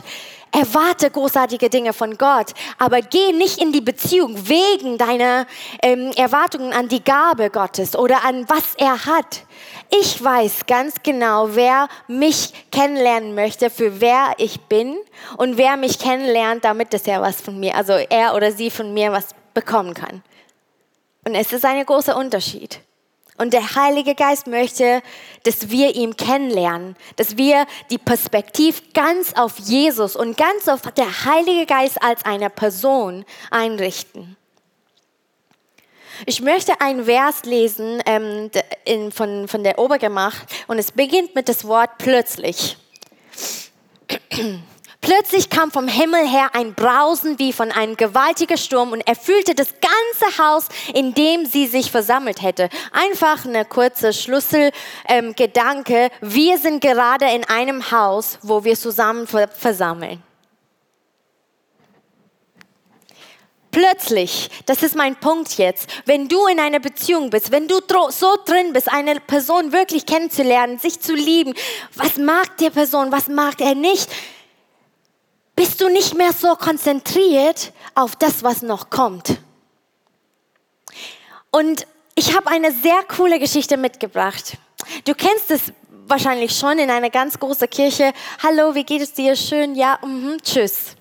erwarte 0.52 1.10
großartige 1.10 1.70
Dinge 1.70 1.92
von 1.92 2.18
Gott, 2.18 2.52
aber 2.78 3.00
geh 3.00 3.32
nicht 3.32 3.60
in 3.60 3.72
die 3.72 3.80
Beziehung 3.80 4.48
wegen 4.48 4.98
deiner 4.98 5.46
ähm, 5.82 6.12
Erwartungen 6.14 6.72
an 6.72 6.88
die 6.88 7.02
Gabe 7.02 7.50
Gottes 7.50 7.96
oder 7.96 8.24
an 8.24 8.48
was 8.48 8.74
er 8.76 9.06
hat. 9.06 9.44
Ich 9.90 10.22
weiß 10.22 10.66
ganz 10.66 10.96
genau, 11.02 11.54
wer 11.54 11.88
mich 12.06 12.52
kennenlernen 12.70 13.34
möchte, 13.34 13.70
für 13.70 14.00
wer 14.00 14.34
ich 14.38 14.60
bin 14.62 14.96
und 15.38 15.56
wer 15.56 15.76
mich 15.76 15.98
kennenlernt, 15.98 16.64
damit 16.64 16.92
dass 16.92 17.06
er 17.06 17.22
was 17.22 17.40
von 17.40 17.58
mir, 17.58 17.74
also 17.74 17.94
er 17.94 18.34
oder 18.34 18.52
sie 18.52 18.70
von 18.70 18.92
mir 18.92 19.10
was 19.12 19.28
bekommen 19.54 19.94
kann. 19.94 20.22
Und 21.24 21.34
es 21.34 21.52
ist 21.52 21.64
ein 21.64 21.84
großer 21.84 22.16
Unterschied. 22.16 22.80
Und 23.42 23.52
der 23.52 23.74
Heilige 23.74 24.14
Geist 24.14 24.46
möchte, 24.46 25.02
dass 25.42 25.68
wir 25.68 25.96
ihn 25.96 26.16
kennenlernen, 26.16 26.94
dass 27.16 27.36
wir 27.36 27.66
die 27.90 27.98
Perspektive 27.98 28.80
ganz 28.94 29.32
auf 29.32 29.58
Jesus 29.58 30.14
und 30.14 30.36
ganz 30.36 30.68
auf 30.68 30.82
der 30.92 31.24
Heilige 31.24 31.66
Geist 31.66 32.00
als 32.00 32.24
eine 32.24 32.50
Person 32.50 33.24
einrichten. 33.50 34.36
Ich 36.24 36.40
möchte 36.40 36.80
ein 36.80 37.06
Vers 37.06 37.42
lesen 37.42 38.00
ähm, 38.06 38.48
in, 38.84 39.10
von, 39.10 39.48
von 39.48 39.64
der 39.64 39.80
Obergemacht 39.80 40.46
und 40.68 40.78
es 40.78 40.92
beginnt 40.92 41.34
mit 41.34 41.48
das 41.48 41.64
Wort 41.66 41.90
plötzlich. 41.98 42.76
Plötzlich 45.02 45.50
kam 45.50 45.72
vom 45.72 45.88
Himmel 45.88 46.28
her 46.28 46.50
ein 46.52 46.74
Brausen 46.74 47.36
wie 47.40 47.52
von 47.52 47.72
einem 47.72 47.96
gewaltigen 47.96 48.56
Sturm 48.56 48.92
und 48.92 49.00
erfüllte 49.00 49.52
das 49.52 49.74
ganze 49.80 50.38
Haus, 50.38 50.68
in 50.94 51.12
dem 51.12 51.44
sie 51.44 51.66
sich 51.66 51.90
versammelt 51.90 52.40
hätte. 52.40 52.68
Einfach 52.92 53.44
eine 53.44 53.64
kurze 53.64 54.12
Schlüsselgedanke. 54.12 55.94
Ähm, 55.94 56.10
wir 56.20 56.56
sind 56.56 56.80
gerade 56.80 57.24
in 57.34 57.44
einem 57.44 57.90
Haus, 57.90 58.38
wo 58.42 58.62
wir 58.62 58.76
zusammen 58.76 59.26
versammeln. 59.26 60.22
Plötzlich, 63.72 64.50
das 64.66 64.84
ist 64.84 64.94
mein 64.94 65.16
Punkt 65.16 65.58
jetzt, 65.58 65.88
wenn 66.04 66.28
du 66.28 66.46
in 66.46 66.60
einer 66.60 66.78
Beziehung 66.78 67.30
bist, 67.30 67.50
wenn 67.50 67.66
du 67.66 67.80
so 68.10 68.36
drin 68.44 68.72
bist, 68.72 68.92
eine 68.92 69.18
Person 69.18 69.72
wirklich 69.72 70.06
kennenzulernen, 70.06 70.78
sich 70.78 71.00
zu 71.00 71.14
lieben, 71.14 71.54
was 71.96 72.18
mag 72.18 72.56
die 72.58 72.70
Person, 72.70 73.10
was 73.10 73.26
mag 73.26 73.60
er 73.60 73.74
nicht, 73.74 74.08
bist 75.56 75.80
du 75.80 75.88
nicht 75.88 76.14
mehr 76.14 76.32
so 76.32 76.54
konzentriert 76.56 77.72
auf 77.94 78.16
das, 78.16 78.42
was 78.42 78.62
noch 78.62 78.90
kommt. 78.90 79.38
Und 81.50 81.86
ich 82.14 82.34
habe 82.36 82.48
eine 82.48 82.72
sehr 82.72 83.02
coole 83.16 83.38
Geschichte 83.38 83.76
mitgebracht. 83.76 84.56
Du 85.04 85.14
kennst 85.14 85.50
es 85.50 85.72
wahrscheinlich 86.06 86.56
schon 86.56 86.78
in 86.78 86.90
einer 86.90 87.10
ganz 87.10 87.38
großen 87.38 87.68
Kirche. 87.70 88.12
Hallo, 88.42 88.74
wie 88.74 88.84
geht 88.84 89.02
es 89.02 89.12
dir? 89.12 89.36
Schön, 89.36 89.74
ja, 89.74 89.98
mh, 90.02 90.38
tschüss. 90.42 90.96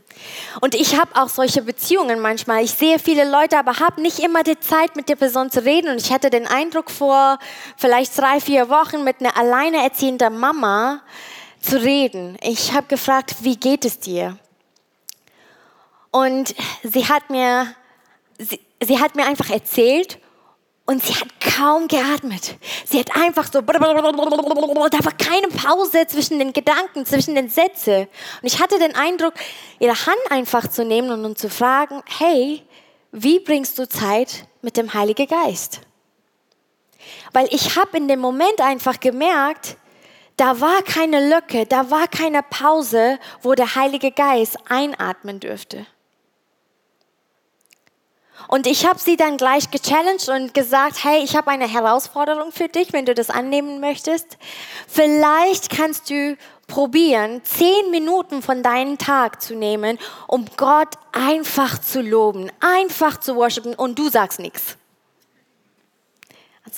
Und 0.59 0.75
ich 0.75 0.99
habe 0.99 1.15
auch 1.15 1.29
solche 1.29 1.63
Beziehungen 1.63 2.19
manchmal. 2.19 2.63
Ich 2.63 2.71
sehe 2.71 2.99
viele 2.99 3.29
Leute, 3.29 3.57
aber 3.57 3.79
habe 3.79 4.01
nicht 4.01 4.19
immer 4.19 4.43
die 4.43 4.59
Zeit, 4.59 4.95
mit 4.95 5.09
der 5.09 5.15
Person 5.15 5.49
zu 5.49 5.63
reden. 5.63 5.89
Und 5.91 6.01
ich 6.01 6.11
hatte 6.11 6.29
den 6.29 6.47
Eindruck 6.47 6.91
vor 6.91 7.39
vielleicht 7.77 8.17
drei, 8.17 8.39
vier 8.39 8.69
Wochen 8.69 9.03
mit 9.03 9.19
einer 9.19 9.35
alleinerziehenden 9.35 10.37
Mama 10.37 11.01
zu 11.61 11.81
reden. 11.81 12.37
Ich 12.41 12.73
habe 12.73 12.87
gefragt, 12.87 13.35
wie 13.41 13.55
geht 13.55 13.85
es 13.85 13.99
dir? 13.99 14.37
Und 16.11 16.53
sie 16.83 17.07
hat 17.07 17.29
mir, 17.29 17.73
sie, 18.37 18.59
sie 18.81 18.99
hat 18.99 19.15
mir 19.15 19.25
einfach 19.25 19.49
erzählt, 19.49 20.19
und 20.91 21.03
sie 21.03 21.13
hat 21.13 21.27
kaum 21.39 21.87
geatmet. 21.87 22.55
Sie 22.85 22.99
hat 22.99 23.15
einfach 23.15 23.45
so, 23.51 23.61
da 23.61 23.79
war 23.79 25.11
keine 25.13 25.47
Pause 25.47 26.05
zwischen 26.07 26.39
den 26.39 26.51
Gedanken, 26.53 27.05
zwischen 27.05 27.35
den 27.35 27.49
Sätzen. 27.49 28.07
Und 28.41 28.47
ich 28.47 28.59
hatte 28.59 28.77
den 28.77 28.93
Eindruck, 28.95 29.33
ihre 29.79 29.93
Hand 29.93 30.19
einfach 30.29 30.67
zu 30.67 30.83
nehmen 30.83 31.23
und 31.23 31.37
zu 31.37 31.49
fragen, 31.49 32.03
hey, 32.17 32.63
wie 33.11 33.39
bringst 33.39 33.79
du 33.79 33.87
Zeit 33.87 34.45
mit 34.61 34.75
dem 34.75 34.93
Heiligen 34.93 35.27
Geist? 35.27 35.81
Weil 37.31 37.47
ich 37.51 37.77
habe 37.77 37.95
in 37.97 38.07
dem 38.07 38.19
Moment 38.19 38.59
einfach 38.59 38.99
gemerkt, 38.99 39.77
da 40.35 40.59
war 40.59 40.81
keine 40.81 41.29
Lücke, 41.33 41.65
da 41.65 41.89
war 41.89 42.07
keine 42.07 42.43
Pause, 42.43 43.19
wo 43.41 43.53
der 43.53 43.75
Heilige 43.75 44.11
Geist 44.11 44.57
einatmen 44.67 45.39
dürfte. 45.39 45.85
Und 48.47 48.67
ich 48.67 48.85
habe 48.85 48.99
sie 48.99 49.17
dann 49.17 49.37
gleich 49.37 49.71
gechallenged 49.71 50.29
und 50.29 50.53
gesagt, 50.53 51.03
hey, 51.03 51.23
ich 51.23 51.35
habe 51.35 51.51
eine 51.51 51.67
Herausforderung 51.67 52.51
für 52.51 52.67
dich, 52.67 52.93
wenn 52.93 53.05
du 53.05 53.13
das 53.13 53.29
annehmen 53.29 53.79
möchtest. 53.79 54.37
Vielleicht 54.87 55.69
kannst 55.69 56.09
du 56.09 56.37
probieren, 56.67 57.41
zehn 57.43 57.91
Minuten 57.91 58.41
von 58.41 58.63
deinem 58.63 58.97
Tag 58.97 59.41
zu 59.41 59.55
nehmen, 59.55 59.99
um 60.27 60.45
Gott 60.57 60.95
einfach 61.11 61.79
zu 61.79 62.01
loben, 62.01 62.49
einfach 62.59 63.19
zu 63.19 63.35
worshipen 63.35 63.75
und 63.75 63.99
du 63.99 64.09
sagst 64.09 64.39
nichts 64.39 64.77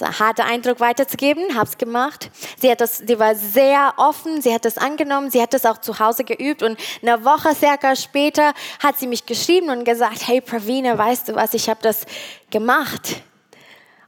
harter 0.02 0.46
Eindruck 0.46 0.80
weiterzugeben, 0.80 1.56
habe 1.56 1.70
es 1.70 1.78
gemacht. 1.78 2.30
Sie, 2.60 2.70
hat 2.70 2.82
das, 2.82 2.98
sie 3.00 3.20
war 3.20 3.36
sehr 3.36 3.94
offen, 3.98 4.42
sie 4.42 4.54
hat 4.54 4.66
das 4.66 4.78
angenommen, 4.78 5.30
sie 5.32 5.42
hat 5.42 5.54
das 5.54 5.66
auch 5.66 5.80
zu 5.80 6.00
Hause 6.00 6.24
geübt 6.24 6.64
und 6.64 6.80
eine 7.02 7.24
Woche 7.26 7.56
circa 7.56 7.96
später 7.96 8.54
hat 8.82 8.98
sie 8.98 9.08
mich 9.08 9.26
geschrieben 9.26 9.70
und 9.70 9.84
gesagt, 9.84 10.28
hey 10.28 10.42
Pravina, 10.42 10.98
weißt 10.98 11.30
du 11.30 11.36
was, 11.36 11.54
ich 11.54 11.70
habe 11.70 11.80
das 11.82 12.06
gemacht. 12.50 13.22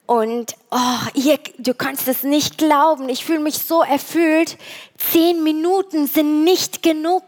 Und 0.06 0.56
oh, 0.70 1.10
ihr, 1.16 1.40
du 1.58 1.74
kannst 1.74 2.08
es 2.08 2.24
nicht 2.24 2.58
glauben, 2.58 3.10
ich 3.10 3.26
fühle 3.26 3.40
mich 3.40 3.58
so 3.58 3.82
erfüllt. 3.82 4.58
Zehn 4.98 5.44
Minuten 5.44 6.06
sind 6.08 6.44
nicht 6.44 6.84
genug. 6.84 7.24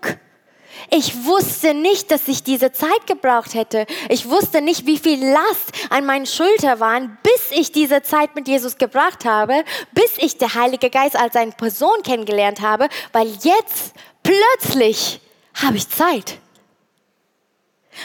Ich 0.89 1.25
wusste 1.25 1.73
nicht, 1.73 2.11
dass 2.11 2.27
ich 2.27 2.43
diese 2.43 2.71
Zeit 2.71 3.07
gebraucht 3.07 3.53
hätte. 3.53 3.85
Ich 4.09 4.29
wusste 4.29 4.61
nicht, 4.61 4.85
wie 4.85 4.97
viel 4.97 5.23
Last 5.23 5.71
an 5.89 6.05
meinen 6.05 6.25
Schultern 6.25 6.79
waren, 6.79 7.17
bis 7.23 7.51
ich 7.51 7.71
diese 7.71 8.01
Zeit 8.01 8.35
mit 8.35 8.47
Jesus 8.47 8.77
gebracht 8.77 9.25
habe, 9.25 9.63
bis 9.91 10.17
ich 10.17 10.37
der 10.37 10.53
Heilige 10.53 10.89
Geist 10.89 11.15
als 11.15 11.35
eine 11.35 11.51
Person 11.51 12.03
kennengelernt 12.03 12.61
habe, 12.61 12.87
weil 13.11 13.27
jetzt 13.27 13.93
plötzlich 14.23 15.19
habe 15.55 15.77
ich 15.77 15.89
Zeit. 15.89 16.37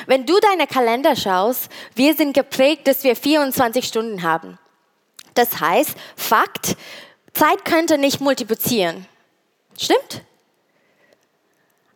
Wenn 0.06 0.26
du 0.26 0.38
deine 0.40 0.66
Kalender 0.66 1.16
schaust, 1.16 1.68
wir 1.94 2.14
sind 2.14 2.32
geprägt, 2.32 2.88
dass 2.88 3.04
wir 3.04 3.14
24 3.14 3.84
Stunden 3.84 4.22
haben. 4.22 4.58
Das 5.34 5.60
heißt, 5.60 5.94
Fakt, 6.16 6.76
Zeit 7.34 7.64
könnte 7.64 7.98
nicht 7.98 8.20
multiplizieren. 8.20 9.06
Stimmt? 9.78 10.22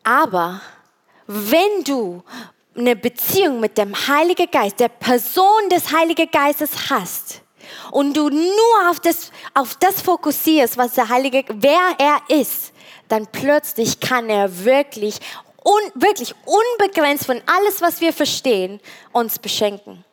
Aber 0.06 0.60
wenn 1.26 1.82
du 1.82 2.22
eine 2.76 2.94
Beziehung 2.94 3.58
mit 3.58 3.76
dem 3.76 3.92
Heiligen 4.06 4.48
Geist, 4.48 4.78
der 4.78 4.88
Person 4.88 5.68
des 5.68 5.92
Heiligen 5.92 6.30
Geistes 6.30 6.70
hast 6.90 7.42
und 7.90 8.16
du 8.16 8.28
nur 8.28 8.88
auf 8.88 9.00
das, 9.00 9.32
auf 9.52 9.74
das 9.80 10.00
fokussierst, 10.00 10.78
was 10.78 10.94
der 10.94 11.08
Heilige, 11.08 11.44
wer 11.48 11.96
er 11.98 12.20
ist, 12.40 12.72
dann 13.08 13.26
plötzlich 13.26 13.98
kann 13.98 14.30
er 14.30 14.64
wirklich, 14.64 15.18
un, 15.64 16.00
wirklich 16.00 16.36
unbegrenzt 16.44 17.26
von 17.26 17.42
alles, 17.46 17.82
was 17.82 18.00
wir 18.00 18.12
verstehen, 18.12 18.78
uns 19.10 19.40
beschenken. 19.40 20.04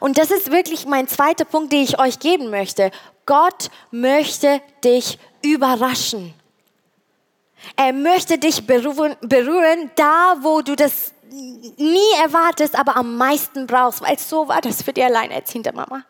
Und 0.00 0.16
das 0.16 0.30
ist 0.30 0.52
wirklich 0.52 0.86
mein 0.86 1.06
zweiter 1.06 1.44
Punkt, 1.44 1.70
den 1.70 1.82
ich 1.82 1.98
euch 1.98 2.18
geben 2.18 2.48
möchte. 2.48 2.90
Gott 3.26 3.68
möchte 3.90 4.62
dich 4.82 5.18
überraschen. 5.42 6.32
Er 7.76 7.92
möchte 7.92 8.38
dich 8.38 8.66
berühren, 8.66 9.16
berühren, 9.20 9.90
da 9.96 10.36
wo 10.40 10.60
du 10.60 10.76
das 10.76 11.12
nie 11.30 12.22
erwartest, 12.22 12.78
aber 12.78 12.96
am 12.96 13.16
meisten 13.16 13.66
brauchst, 13.66 14.00
weil 14.02 14.18
so 14.18 14.48
war 14.48 14.60
das 14.60 14.82
für 14.82 14.92
die 14.92 15.02
alleinerziehende 15.02 15.72
Mama. 15.72 16.04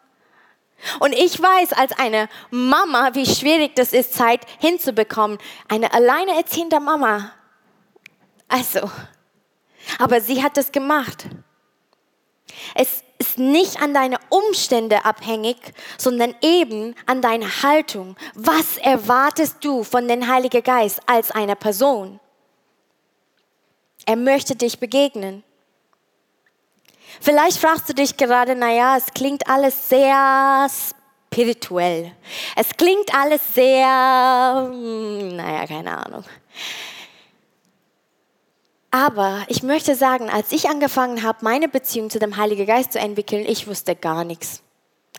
Und 0.99 1.13
ich 1.15 1.41
weiß 1.41 1.73
als 1.73 1.93
eine 1.99 2.29
Mama, 2.51 3.15
wie 3.15 3.27
schwierig 3.27 3.75
das 3.75 3.93
ist, 3.93 4.15
Zeit 4.15 4.43
hinzubekommen. 4.59 5.39
Eine 5.69 5.95
alleinerziehende 5.95 6.81
Mama. 6.81 7.33
Also, 8.49 8.91
aber 9.99 10.21
sie 10.21 10.43
hat 10.43 10.57
das 10.57 10.73
gemacht. 10.73 11.27
Es 12.75 13.04
ist 13.19 13.39
nicht 13.39 13.81
an 13.81 13.95
deine 13.95 14.19
Umstände 14.29 15.05
abhängig, 15.05 15.57
sondern 15.99 16.35
eben 16.43 16.95
an 17.07 17.23
deine 17.23 17.63
Haltung. 17.63 18.17
Was 18.35 18.77
erwartest 18.79 19.57
du 19.65 19.85
von 19.85 20.09
dem 20.09 20.29
Heiligen 20.29 20.63
Geist 20.63 21.01
als 21.07 21.31
einer 21.31 21.55
Person? 21.55 22.21
Er 24.07 24.17
möchte 24.17 24.57
dich 24.57 24.79
begegnen. 24.79 25.43
Vielleicht 27.21 27.59
fragst 27.59 27.89
du 27.89 27.95
dich 27.95 28.17
gerade, 28.17 28.55
naja, 28.55 28.97
es 28.97 29.07
klingt 29.15 29.49
alles 29.49 29.89
sehr 29.89 30.69
spirituell. 31.31 32.13
Es 32.57 32.69
klingt 32.77 33.15
alles 33.15 33.41
sehr, 33.55 34.69
hm, 34.71 35.37
naja, 35.37 35.67
keine 35.67 36.05
Ahnung. 36.05 36.25
Aber 38.95 39.43
ich 39.49 39.65
möchte 39.65 39.97
sagen, 39.97 40.31
als 40.31 40.53
ich 40.53 40.69
angefangen 40.69 41.25
habe, 41.25 41.39
meine 41.41 41.67
Beziehung 41.67 42.11
zu 42.11 42.21
dem 42.21 42.37
Heiligen 42.37 42.65
Geist 42.65 42.93
zu 42.93 43.01
entwickeln, 43.01 43.45
ich 43.45 43.67
wusste 43.67 43.97
gar 43.97 44.23
nichts. 44.23 44.63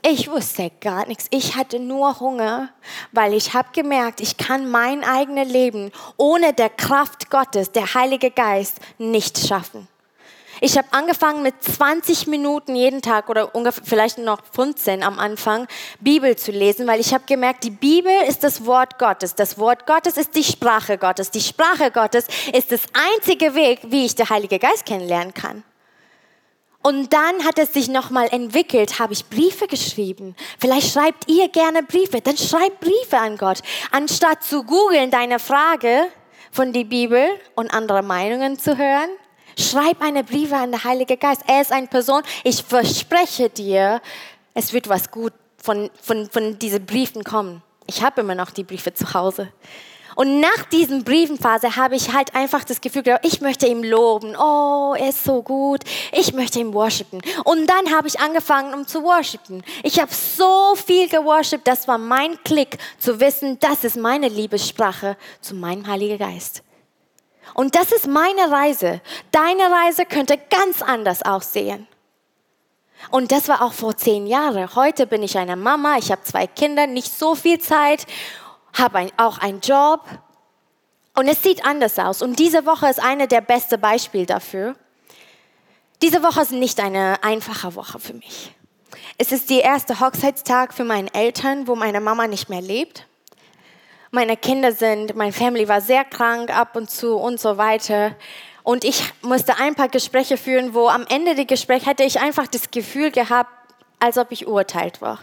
Ich 0.01 0.31
wusste 0.31 0.71
gar 0.79 1.05
nichts. 1.07 1.27
Ich 1.29 1.57
hatte 1.57 1.77
nur 1.79 2.21
Hunger, 2.21 2.69
weil 3.11 3.33
ich 3.33 3.53
habe 3.53 3.67
gemerkt, 3.73 4.21
ich 4.21 4.37
kann 4.37 4.71
mein 4.71 5.03
eigenes 5.03 5.51
Leben 5.51 5.91
ohne 6.15 6.53
der 6.53 6.69
Kraft 6.69 7.29
Gottes, 7.29 7.73
der 7.73 7.93
Heilige 7.93 8.31
Geist, 8.31 8.79
nicht 8.97 9.45
schaffen. 9.45 9.89
Ich 10.61 10.77
habe 10.77 10.87
angefangen 10.91 11.43
mit 11.43 11.61
20 11.61 12.27
Minuten 12.27 12.75
jeden 12.75 13.01
Tag 13.01 13.29
oder 13.29 13.53
ungefähr 13.53 13.83
vielleicht 13.83 14.17
noch 14.17 14.39
15 14.53 15.03
am 15.03 15.19
Anfang 15.19 15.67
Bibel 15.99 16.35
zu 16.37 16.51
lesen, 16.51 16.87
weil 16.87 17.01
ich 17.01 17.13
habe 17.13 17.25
gemerkt, 17.25 17.65
die 17.65 17.71
Bibel 17.71 18.13
ist 18.27 18.43
das 18.43 18.65
Wort 18.65 18.97
Gottes. 18.97 19.35
Das 19.35 19.57
Wort 19.57 19.85
Gottes 19.85 20.17
ist 20.17 20.33
die 20.35 20.43
Sprache 20.43 20.97
Gottes. 20.97 21.29
Die 21.31 21.41
Sprache 21.41 21.91
Gottes 21.91 22.27
ist 22.53 22.71
das 22.71 22.83
einzige 23.15 23.53
Weg, 23.53 23.79
wie 23.87 24.05
ich 24.05 24.15
den 24.15 24.29
Heiligen 24.29 24.59
Geist 24.59 24.85
kennenlernen 24.85 25.33
kann. 25.33 25.63
Und 26.81 27.11
dann 27.13 27.43
hat 27.43 27.57
es 27.57 27.73
sich 27.73 27.87
nochmal 27.87 28.27
entwickelt, 28.31 28.99
habe 28.99 29.11
ich 29.11 29.25
Briefe 29.25 29.67
geschrieben. 29.67 30.35
Vielleicht 30.59 30.93
schreibt 30.93 31.27
ihr 31.27 31.49
gerne 31.49 31.81
Briefe, 31.81 32.21
dann 32.21 32.37
schreibt 32.37 32.79
Briefe 32.79 33.17
an 33.17 33.37
Gott. 33.37 33.59
Anstatt 33.91 34.43
zu 34.43 34.63
googeln 34.63 35.09
deine 35.09 35.39
Frage 35.39 36.05
von 36.51 36.71
der 36.73 36.83
Bibel 36.83 37.27
und 37.55 37.73
andere 37.73 38.03
Meinungen 38.03 38.59
zu 38.59 38.77
hören, 38.77 39.09
Schreib 39.57 40.01
eine 40.01 40.23
Briefe 40.23 40.55
an 40.55 40.71
den 40.71 40.83
Heiligen 40.83 41.19
Geist. 41.19 41.41
Er 41.47 41.61
ist 41.61 41.71
eine 41.71 41.87
Person. 41.87 42.21
Ich 42.43 42.63
verspreche 42.63 43.49
dir, 43.49 44.01
es 44.53 44.73
wird 44.73 44.89
was 44.89 45.11
gut 45.11 45.33
von, 45.57 45.89
von, 46.01 46.29
von 46.29 46.59
diesen 46.59 46.85
Briefen 46.85 47.23
kommen. 47.23 47.61
Ich 47.87 48.03
habe 48.03 48.21
immer 48.21 48.35
noch 48.35 48.51
die 48.51 48.63
Briefe 48.63 48.93
zu 48.93 49.13
Hause. 49.13 49.49
Und 50.15 50.39
nach 50.39 50.63
diesen 50.71 51.03
Briefenphase 51.03 51.75
habe 51.75 51.95
ich 51.95 52.13
halt 52.13 52.33
einfach 52.33 52.63
das 52.63 52.79
Gefühl 52.79 53.03
gehabt, 53.03 53.25
ich 53.25 53.41
möchte 53.41 53.67
ihm 53.67 53.83
loben. 53.83 54.35
Oh, 54.37 54.95
er 54.97 55.09
ist 55.09 55.25
so 55.25 55.41
gut. 55.43 55.81
Ich 56.13 56.33
möchte 56.33 56.59
ihn 56.59 56.73
worshipen. 56.73 57.21
Und 57.43 57.67
dann 57.67 57.93
habe 57.93 58.07
ich 58.07 58.19
angefangen, 58.19 58.73
um 58.73 58.87
zu 58.87 59.03
worshipen. 59.03 59.61
Ich 59.83 59.99
habe 59.99 60.11
so 60.13 60.75
viel 60.75 61.09
geworshipped. 61.09 61.67
Das 61.67 61.87
war 61.87 61.97
mein 61.97 62.41
Klick, 62.43 62.77
zu 62.97 63.19
wissen, 63.19 63.59
das 63.59 63.83
ist 63.83 63.97
meine 63.97 64.29
Liebessprache 64.29 65.17
zu 65.41 65.53
meinem 65.53 65.85
Heiligen 65.85 66.17
Geist. 66.17 66.63
Und 67.53 67.75
das 67.75 67.91
ist 67.91 68.07
meine 68.07 68.51
Reise. 68.51 69.01
Deine 69.31 69.71
Reise 69.71 70.05
könnte 70.05 70.37
ganz 70.49 70.81
anders 70.81 71.21
aussehen. 71.21 71.87
Und 73.11 73.31
das 73.31 73.47
war 73.47 73.61
auch 73.61 73.73
vor 73.73 73.95
zehn 73.95 74.25
Jahren. 74.27 74.75
Heute 74.75 75.05
bin 75.05 75.23
ich 75.23 75.37
eine 75.37 75.55
Mama, 75.55 75.97
ich 75.97 76.11
habe 76.11 76.23
zwei 76.23 76.47
Kinder, 76.47 76.87
nicht 76.87 77.11
so 77.11 77.35
viel 77.35 77.59
Zeit 77.59 78.05
habe 78.73 78.97
ein, 78.97 79.11
auch 79.17 79.37
einen 79.37 79.61
Job 79.61 80.01
und 81.15 81.27
es 81.27 81.41
sieht 81.41 81.65
anders 81.65 81.97
aus. 81.97 82.21
Und 82.21 82.39
diese 82.39 82.65
Woche 82.65 82.89
ist 82.89 83.01
eine 83.01 83.27
der 83.27 83.41
besten 83.41 83.79
Beispiele 83.79 84.25
dafür. 84.25 84.75
Diese 86.01 86.21
Woche 86.23 86.41
ist 86.41 86.51
nicht 86.51 86.79
eine 86.79 87.23
einfache 87.23 87.75
Woche 87.75 87.99
für 87.99 88.13
mich. 88.13 88.53
Es 89.17 89.31
ist 89.31 89.49
der 89.49 89.63
erste 89.63 89.99
Hochzeitstag 90.01 90.73
für 90.73 90.83
meine 90.83 91.13
Eltern, 91.13 91.67
wo 91.67 91.75
meine 91.75 92.01
Mama 92.01 92.27
nicht 92.27 92.49
mehr 92.49 92.61
lebt. 92.61 93.07
Meine 94.15 94.37
Kinder 94.37 94.71
sind, 94.71 95.13
meine 95.17 95.33
Family 95.33 95.67
war 95.67 95.81
sehr 95.81 96.05
krank 96.05 96.49
ab 96.49 96.77
und 96.77 96.89
zu 96.89 97.17
und 97.17 97.37
so 97.37 97.57
weiter. 97.57 98.15
Und 98.63 98.85
ich 98.85 99.11
musste 99.21 99.57
ein 99.57 99.75
paar 99.75 99.89
Gespräche 99.89 100.37
führen, 100.37 100.73
wo 100.73 100.87
am 100.87 101.05
Ende 101.09 101.35
des 101.35 101.47
Gesprächs 101.47 101.85
hätte 101.85 102.03
ich 102.03 102.21
einfach 102.21 102.47
das 102.47 102.71
Gefühl 102.71 103.11
gehabt, 103.11 103.51
als 103.99 104.17
ob 104.17 104.31
ich 104.31 104.47
urteilt 104.47 105.01
war. 105.01 105.19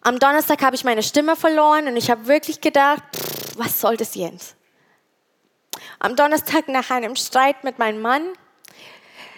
Am 0.00 0.18
Donnerstag 0.18 0.60
habe 0.64 0.74
ich 0.74 0.82
meine 0.82 1.04
Stimme 1.04 1.36
verloren 1.36 1.86
und 1.86 1.96
ich 1.96 2.10
habe 2.10 2.26
wirklich 2.26 2.60
gedacht, 2.60 3.00
pff, 3.14 3.56
was 3.56 3.80
soll 3.80 3.96
das 3.96 4.16
jetzt? 4.16 4.56
Am 6.00 6.16
Donnerstag 6.16 6.66
nach 6.66 6.90
einem 6.90 7.14
Streit 7.14 7.62
mit 7.62 7.78
meinem 7.78 8.02
Mann 8.02 8.24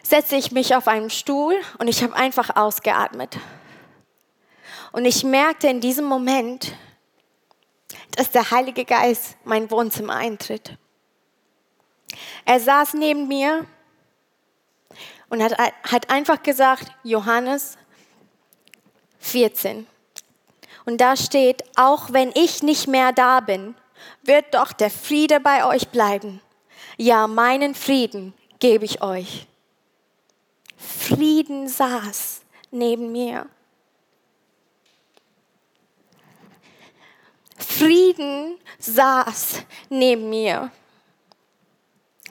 setze 0.02 0.36
ich 0.36 0.50
mich 0.50 0.74
auf 0.74 0.88
einen 0.88 1.10
Stuhl 1.10 1.56
und 1.76 1.88
ich 1.88 2.02
habe 2.02 2.14
einfach 2.14 2.56
ausgeatmet. 2.56 3.36
Und 4.92 5.04
ich 5.04 5.24
merkte 5.24 5.68
in 5.68 5.82
diesem 5.82 6.06
Moment, 6.06 6.72
dass 8.16 8.30
der 8.30 8.50
Heilige 8.50 8.84
Geist 8.84 9.36
mein 9.44 9.70
Wohnzimmer 9.70 10.14
eintritt. 10.14 10.76
Er 12.44 12.60
saß 12.60 12.94
neben 12.94 13.28
mir 13.28 13.66
und 15.28 15.42
hat, 15.42 15.58
hat 15.58 16.10
einfach 16.10 16.42
gesagt, 16.42 16.92
Johannes 17.02 17.78
14, 19.20 19.86
und 20.84 21.00
da 21.00 21.16
steht, 21.16 21.64
auch 21.76 22.12
wenn 22.12 22.32
ich 22.34 22.62
nicht 22.62 22.88
mehr 22.88 23.12
da 23.12 23.40
bin, 23.40 23.74
wird 24.22 24.54
doch 24.54 24.72
der 24.72 24.90
Friede 24.90 25.40
bei 25.40 25.64
euch 25.64 25.88
bleiben. 25.88 26.40
Ja, 26.96 27.26
meinen 27.26 27.74
Frieden 27.74 28.34
gebe 28.58 28.84
ich 28.84 29.02
euch. 29.02 29.46
Frieden 30.76 31.68
saß 31.68 32.42
neben 32.70 33.12
mir. 33.12 33.46
Frieden 37.62 38.58
saß 38.78 39.62
neben 39.88 40.28
mir. 40.30 40.70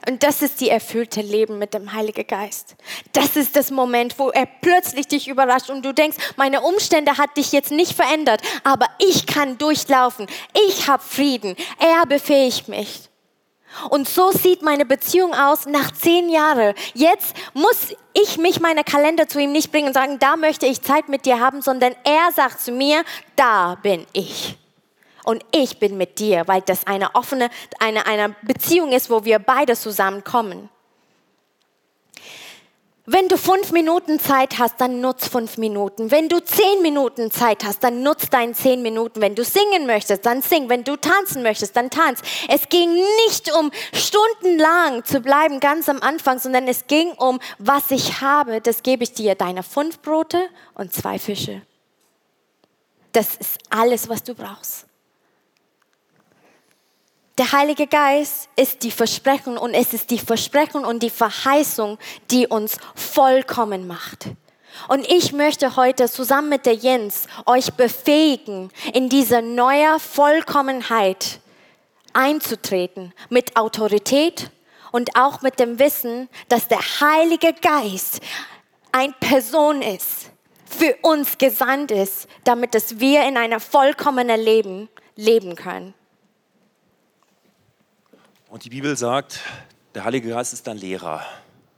Und 0.08 0.24
das 0.24 0.42
ist 0.42 0.60
die 0.60 0.68
erfüllte 0.68 1.20
Leben 1.20 1.58
mit 1.58 1.74
dem 1.74 1.92
Heiligen 1.92 2.26
Geist. 2.26 2.74
Das 3.12 3.36
ist 3.36 3.54
das 3.54 3.70
Moment, 3.70 4.18
wo 4.18 4.30
er 4.30 4.46
plötzlich 4.46 5.06
dich 5.06 5.28
überrascht 5.28 5.70
und 5.70 5.84
du 5.84 5.92
denkst, 5.92 6.16
meine 6.36 6.60
Umstände 6.62 7.18
hat 7.18 7.36
dich 7.36 7.52
jetzt 7.52 7.70
nicht 7.70 7.92
verändert, 7.92 8.42
aber 8.64 8.86
ich 8.98 9.26
kann 9.26 9.58
durchlaufen. 9.58 10.26
Ich 10.68 10.88
habe 10.88 11.02
Frieden. 11.02 11.54
Er 11.78 12.04
befähigt 12.06 12.66
mich. 12.66 13.08
Und 13.90 14.08
so 14.08 14.32
sieht 14.32 14.60
meine 14.62 14.84
Beziehung 14.84 15.34
aus 15.34 15.66
nach 15.66 15.92
zehn 15.92 16.28
Jahren. 16.28 16.74
Jetzt 16.94 17.34
muss 17.54 17.94
ich 18.12 18.38
mich 18.38 18.60
meine 18.60 18.84
Kalender 18.84 19.28
zu 19.28 19.38
ihm 19.38 19.52
nicht 19.52 19.70
bringen 19.70 19.88
und 19.88 19.94
sagen, 19.94 20.18
da 20.18 20.36
möchte 20.36 20.66
ich 20.66 20.82
Zeit 20.82 21.08
mit 21.08 21.24
dir 21.26 21.40
haben, 21.40 21.62
sondern 21.62 21.94
er 22.04 22.32
sagt 22.34 22.60
zu 22.60 22.72
mir, 22.72 23.04
da 23.36 23.76
bin 23.82 24.04
ich 24.12 24.58
und 25.24 25.44
ich 25.52 25.78
bin 25.78 25.96
mit 25.96 26.18
dir, 26.18 26.46
weil 26.46 26.62
das 26.62 26.86
eine 26.86 27.14
offene, 27.14 27.50
eine, 27.78 28.06
eine 28.06 28.34
Beziehung 28.42 28.92
ist, 28.92 29.10
wo 29.10 29.24
wir 29.24 29.38
beide 29.38 29.76
zusammenkommen. 29.76 30.68
Wenn 33.04 33.28
du 33.28 33.36
fünf 33.36 33.72
Minuten 33.72 34.20
Zeit 34.20 34.60
hast, 34.60 34.80
dann 34.80 35.00
nutz 35.00 35.26
fünf 35.26 35.58
Minuten. 35.58 36.12
Wenn 36.12 36.28
du 36.28 36.38
zehn 36.38 36.82
Minuten 36.82 37.32
Zeit 37.32 37.64
hast, 37.64 37.82
dann 37.82 38.04
nutz 38.04 38.30
deine 38.30 38.52
zehn 38.52 38.80
Minuten. 38.80 39.20
Wenn 39.20 39.34
du 39.34 39.42
singen 39.42 39.86
möchtest, 39.86 40.24
dann 40.24 40.40
sing. 40.40 40.68
Wenn 40.68 40.84
du 40.84 40.94
tanzen 40.96 41.42
möchtest, 41.42 41.76
dann 41.76 41.90
tanz. 41.90 42.20
Es 42.48 42.68
ging 42.68 42.94
nicht 43.26 43.52
um 43.52 43.72
stundenlang 43.92 45.04
zu 45.04 45.18
bleiben, 45.18 45.58
ganz 45.58 45.88
am 45.88 46.00
Anfang, 46.00 46.38
sondern 46.38 46.68
es 46.68 46.86
ging 46.86 47.10
um, 47.14 47.40
was 47.58 47.90
ich 47.90 48.20
habe, 48.20 48.60
das 48.60 48.84
gebe 48.84 49.02
ich 49.02 49.12
dir. 49.12 49.34
Deine 49.34 49.64
fünf 49.64 49.98
Brote 49.98 50.40
und 50.74 50.94
zwei 50.94 51.18
Fische. 51.18 51.62
Das 53.10 53.34
ist 53.34 53.58
alles, 53.68 54.08
was 54.08 54.22
du 54.22 54.36
brauchst. 54.36 54.86
Der 57.38 57.50
Heilige 57.52 57.86
Geist 57.86 58.50
ist 58.56 58.82
die 58.82 58.90
Versprechung 58.90 59.56
und 59.56 59.72
es 59.72 59.94
ist 59.94 60.10
die 60.10 60.18
Versprechung 60.18 60.84
und 60.84 61.02
die 61.02 61.08
Verheißung, 61.08 61.98
die 62.30 62.46
uns 62.46 62.76
vollkommen 62.94 63.86
macht. 63.86 64.26
Und 64.88 65.10
ich 65.10 65.32
möchte 65.32 65.76
heute 65.76 66.10
zusammen 66.10 66.50
mit 66.50 66.66
der 66.66 66.74
Jens 66.74 67.28
euch 67.46 67.72
befähigen, 67.72 68.70
in 68.92 69.08
diese 69.08 69.40
neue 69.40 69.98
Vollkommenheit 69.98 71.40
einzutreten, 72.12 73.14
mit 73.30 73.56
Autorität 73.56 74.50
und 74.90 75.16
auch 75.16 75.40
mit 75.40 75.58
dem 75.58 75.78
Wissen, 75.78 76.28
dass 76.50 76.68
der 76.68 76.80
Heilige 76.80 77.54
Geist 77.54 78.20
eine 78.92 79.14
Person 79.20 79.80
ist, 79.80 80.30
für 80.66 80.96
uns 81.00 81.38
gesandt 81.38 81.92
ist, 81.92 82.28
damit 82.44 82.74
dass 82.74 83.00
wir 83.00 83.26
in 83.26 83.38
einer 83.38 83.58
vollkommenen 83.58 84.38
Leben 84.38 84.90
leben 85.16 85.56
können. 85.56 85.94
Und 88.52 88.66
die 88.66 88.68
Bibel 88.68 88.94
sagt, 88.98 89.40
der 89.94 90.04
Heilige 90.04 90.28
Geist 90.28 90.52
ist 90.52 90.68
ein 90.68 90.76
Lehrer. 90.76 91.24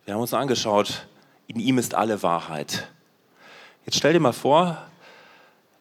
Wir 0.05 0.15
haben 0.15 0.21
uns 0.21 0.35
angeschaut, 0.35 1.07
in 1.47 1.61
ihm 1.61 1.79
ist 1.79 1.95
alle 1.95 2.21
Wahrheit. 2.25 2.91
Jetzt 3.87 3.99
stell 3.99 4.13
dir 4.13 4.19
mal 4.19 4.33
vor, 4.33 4.85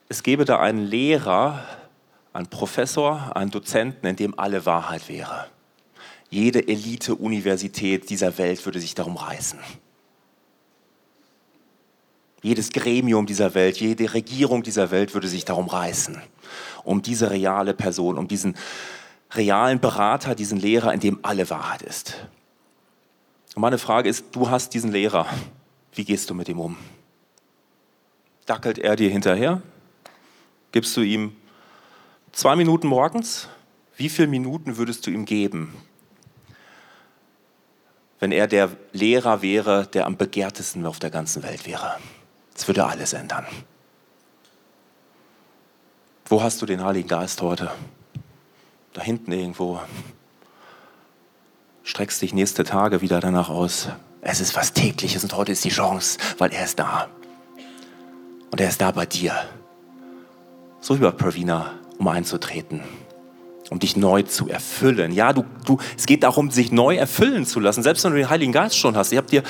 es 0.07 0.21
gäbe 0.21 0.45
da 0.45 0.59
einen 0.59 0.85
Lehrer, 0.85 1.65
einen 2.31 2.45
Professor, 2.45 3.35
einen 3.35 3.49
Dozenten, 3.49 4.05
in 4.05 4.17
dem 4.17 4.37
alle 4.37 4.67
Wahrheit 4.67 5.09
wäre. 5.09 5.47
Jede 6.29 6.67
Elite-Universität 6.67 8.11
dieser 8.11 8.37
Welt 8.37 8.63
würde 8.63 8.79
sich 8.79 8.93
darum 8.93 9.17
reißen. 9.17 9.57
Jedes 12.43 12.69
Gremium 12.69 13.25
dieser 13.25 13.55
Welt, 13.55 13.77
jede 13.79 14.13
Regierung 14.13 14.61
dieser 14.61 14.91
Welt 14.91 15.15
würde 15.15 15.27
sich 15.27 15.43
darum 15.43 15.69
reißen, 15.69 16.21
um 16.83 17.01
diese 17.01 17.31
reale 17.31 17.73
Person, 17.73 18.19
um 18.19 18.27
diesen 18.27 18.55
realen 19.35 19.79
Berater, 19.79 20.35
diesen 20.35 20.59
Lehrer, 20.59 20.93
in 20.93 20.99
dem 20.99 21.19
alle 21.23 21.49
Wahrheit 21.49 21.81
ist. 21.81 22.27
Und 23.55 23.61
meine 23.61 23.77
Frage 23.77 24.09
ist, 24.09 24.35
du 24.35 24.49
hast 24.49 24.73
diesen 24.73 24.91
Lehrer, 24.91 25.27
wie 25.93 26.05
gehst 26.05 26.29
du 26.29 26.33
mit 26.33 26.49
ihm 26.49 26.59
um? 26.59 26.77
Dackelt 28.45 28.77
er 28.77 28.95
dir 28.95 29.09
hinterher? 29.09 29.61
Gibst 30.71 30.97
du 30.97 31.01
ihm 31.01 31.35
zwei 32.31 32.55
Minuten 32.55 32.87
morgens? 32.87 33.47
Wie 33.95 34.09
viele 34.09 34.27
Minuten 34.27 34.77
würdest 34.77 35.05
du 35.05 35.11
ihm 35.11 35.25
geben, 35.25 35.73
wenn 38.19 38.31
er 38.31 38.47
der 38.47 38.71
Lehrer 38.91 39.41
wäre, 39.41 39.85
der 39.85 40.07
am 40.07 40.17
begehrtesten 40.17 40.85
auf 40.85 40.97
der 40.97 41.11
ganzen 41.11 41.43
Welt 41.43 41.67
wäre? 41.67 41.97
Das 42.55 42.67
würde 42.67 42.85
alles 42.85 43.13
ändern. 43.13 43.45
Wo 46.25 46.41
hast 46.41 46.61
du 46.61 46.65
den 46.65 46.83
Heiligen 46.83 47.07
Geist 47.07 47.41
heute? 47.41 47.69
Da 48.93 49.01
hinten 49.01 49.31
irgendwo. 49.31 49.81
Streckst 51.83 52.21
dich 52.21 52.33
nächste 52.33 52.63
Tage 52.63 53.01
wieder 53.01 53.19
danach 53.19 53.49
aus. 53.49 53.89
Es 54.21 54.39
ist 54.39 54.55
was 54.55 54.73
tägliches 54.73 55.23
und 55.23 55.35
heute 55.35 55.51
ist 55.51 55.65
die 55.65 55.69
Chance, 55.69 56.17
weil 56.37 56.53
er 56.53 56.63
ist 56.63 56.79
da. 56.79 57.09
Und 58.51 58.61
er 58.61 58.69
ist 58.69 58.79
da 58.79 58.91
bei 58.91 59.05
dir. 59.05 59.33
So 60.79 60.97
wie 60.97 61.01
bei 61.01 61.11
Pravina, 61.11 61.71
um 61.97 62.07
einzutreten, 62.07 62.81
um 63.69 63.79
dich 63.79 63.97
neu 63.97 64.21
zu 64.21 64.47
erfüllen. 64.47 65.11
Ja, 65.11 65.33
du, 65.33 65.43
du, 65.65 65.79
es 65.97 66.05
geht 66.05 66.23
darum, 66.23 66.51
sich 66.51 66.71
neu 66.71 66.95
erfüllen 66.95 67.45
zu 67.45 67.59
lassen, 67.59 67.83
selbst 67.83 68.03
wenn 68.05 68.11
du 68.11 68.17
den 68.17 68.29
Heiligen 68.29 68.53
Geist 68.53 68.77
schon 68.77 68.95
hast. 68.95 69.11
Ich 69.11 69.17
habe 69.17 69.27
dir 69.27 69.43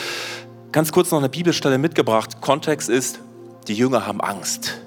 ganz 0.71 0.91
kurz 0.91 1.12
noch 1.12 1.19
eine 1.19 1.29
Bibelstelle 1.29 1.77
mitgebracht. 1.77 2.41
Kontext 2.41 2.89
ist, 2.89 3.19
die 3.67 3.73
Jünger 3.75 4.08
haben 4.08 4.21
Angst. 4.21 4.79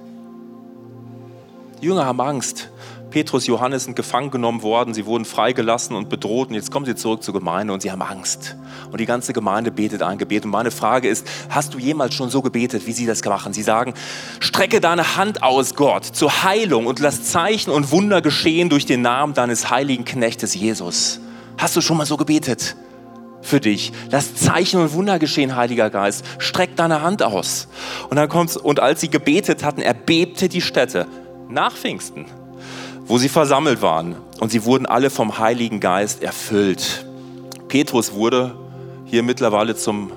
Die 1.81 1.87
Jünger 1.87 2.07
haben 2.07 2.21
Angst 2.21 2.71
Petrus, 3.11 3.47
Johannes 3.47 3.85
sind 3.85 3.95
gefangen 3.95 4.31
genommen 4.31 4.63
worden, 4.63 4.93
sie 4.93 5.07
wurden 5.07 5.25
freigelassen 5.25 5.95
und 5.95 6.09
bedroht 6.09 6.49
und 6.49 6.55
jetzt 6.55 6.71
kommen 6.71 6.87
sie 6.87 6.97
zurück 6.97 7.23
zur 7.23 7.35
Gemeinde 7.35 7.73
und 7.73 7.81
sie 7.81 7.93
haben 7.93 8.03
Angst. 8.03 8.57
Und 8.91 9.01
die 9.01 9.07
ganze 9.07 9.33
Gemeinde 9.33 9.71
betet 9.71 10.03
ein 10.03 10.19
Gebet. 10.19 10.45
Und 10.45 10.51
meine 10.51 10.71
Frage 10.71 11.09
ist, 11.09 11.27
hast 11.49 11.75
du 11.75 11.79
jemals 11.79 12.15
schon 12.15 12.31
so 12.31 12.43
gebetet, 12.43 12.87
wie 12.87 12.93
sie 12.93 13.07
das 13.07 13.25
machen? 13.25 13.53
Sie 13.53 13.63
sagen, 13.63 13.95
strecke 14.41 14.81
deine 14.81 15.17
Hand 15.17 15.43
aus, 15.43 15.75
Gott, 15.75 16.05
zur 16.05 16.43
Heilung 16.43 16.87
und 16.87 16.99
lass 16.99 17.25
Zeichen 17.25 17.71
und 17.71 17.93
Wunder 17.93 18.21
geschehen 18.21 18.69
durch 18.69 18.87
den 18.87 19.03
Namen 19.03 19.35
deines 19.35 19.71
heiligen 19.71 20.05
Knechtes 20.05 20.55
Jesus. 20.55 21.21
Hast 21.59 21.77
du 21.77 21.81
schon 21.81 21.97
mal 21.97 22.07
so 22.07 22.17
gebetet? 22.17 22.77
für 23.43 23.61
dich. 23.61 23.93
Lass 24.11 24.35
Zeichen 24.35 24.81
und 24.81 24.93
Wunder 24.93 25.21
geschehen, 25.21 25.55
Heiliger 25.55 25.89
Geist. 25.89 26.25
Streck 26.39 26.75
deine 26.75 27.03
Hand 27.03 27.23
aus. 27.23 27.69
Und 28.11 28.17
dann 28.17 28.29
kommt's, 28.29 28.57
und 28.57 28.81
als 28.81 29.01
sie 29.01 29.09
gebetet 29.09 29.63
hatten, 29.63 29.83
erbebte 29.83 30.49
die 30.49 30.61
Stätte 30.61 31.07
nach 31.49 31.73
Pfingsten 31.73 32.27
wo 33.07 33.19
sie 33.19 33.29
versammelt 33.29 33.83
waren. 33.83 34.17
Und 34.41 34.51
sie 34.51 34.65
wurden 34.65 34.87
alle 34.87 35.11
vom 35.11 35.39
Heiligen 35.39 35.81
Geist 35.81 36.23
erfüllt. 36.23 37.07
Petrus 37.69 38.13
wurde 38.13 38.55
hier 39.05 39.23
mittlerweile 39.23 39.77
zum, 39.77 40.11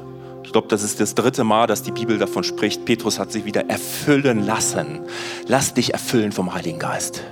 ich 0.43 0.51
glaube, 0.51 0.67
das 0.67 0.83
ist 0.83 0.99
das 0.99 1.15
dritte 1.15 1.43
Mal, 1.43 1.67
dass 1.67 1.83
die 1.83 1.91
Bibel 1.91 2.17
davon 2.17 2.43
spricht, 2.43 2.85
Petrus 2.85 3.19
hat 3.19 3.31
sich 3.31 3.45
wieder 3.45 3.69
erfüllen 3.69 4.45
lassen. 4.45 5.01
Lass 5.47 5.73
dich 5.73 5.93
erfüllen 5.93 6.31
vom 6.31 6.53
Heiligen 6.53 6.79
Geist. 6.79 7.23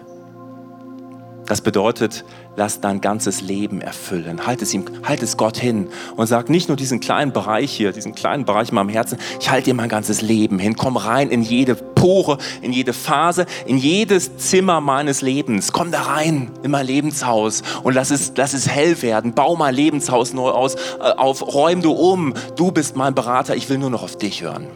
Das 1.48 1.62
bedeutet, 1.62 2.26
lass 2.58 2.82
dein 2.82 3.00
ganzes 3.00 3.40
Leben 3.40 3.80
erfüllen. 3.80 4.46
Halt 4.46 4.62
es 4.62 4.74
ihm, 4.74 4.84
halt 5.04 5.24
es 5.24 5.38
Gott 5.38 5.56
hin 5.56 5.88
und 6.18 6.28
sag 6.28 6.50
nicht 6.50 6.68
nur 6.68 6.76
diesen 6.76 7.00
kleinen 7.00 7.32
Bereich 7.32 7.72
hier, 7.72 7.94
diesen 7.94 8.14
kleinen 8.14 8.44
Bereich 8.44 8.70
in 8.70 8.76
meinem 8.76 8.90
Herzen, 8.90 9.18
ich 9.40 9.50
halte 9.50 9.66
dir 9.66 9.74
mein 9.74 9.88
ganzes 9.88 10.22
Leben 10.22 10.60
hin. 10.60 10.76
Komm 10.76 10.98
rein 10.98 11.30
in 11.30 11.42
jede 11.42 11.76
Pore, 11.76 12.38
in 12.62 12.74
jede 12.74 12.92
Phase, 12.92 13.46
in 13.66 13.78
jedes 13.78 14.36
Zimmer 14.36 14.82
meines 14.82 15.22
Lebens. 15.22 15.72
Komm 15.72 15.90
da 15.92 16.02
rein 16.02 16.52
in 16.64 16.72
mein 16.72 16.86
Lebenshaus 16.86 17.64
und 17.82 17.94
lass 17.94 18.12
es, 18.12 18.34
lass 18.36 18.54
es 18.54 18.68
hell 18.68 19.02
werden. 19.02 19.34
Bau 19.34 19.56
mein 19.56 19.74
Lebenshaus 19.74 20.34
neu 20.34 20.50
aus, 20.50 20.76
äh, 20.76 21.14
auf, 21.16 21.42
räum 21.54 21.82
du 21.82 21.94
um. 21.94 22.34
Du 22.58 22.74
bist 22.74 22.98
mein 22.98 23.16
Berater, 23.16 23.56
ich 23.56 23.70
will 23.70 23.78
nur 23.78 23.90
noch 23.90 24.04
auf 24.04 24.18
dich 24.18 24.42
hören. 24.42 24.68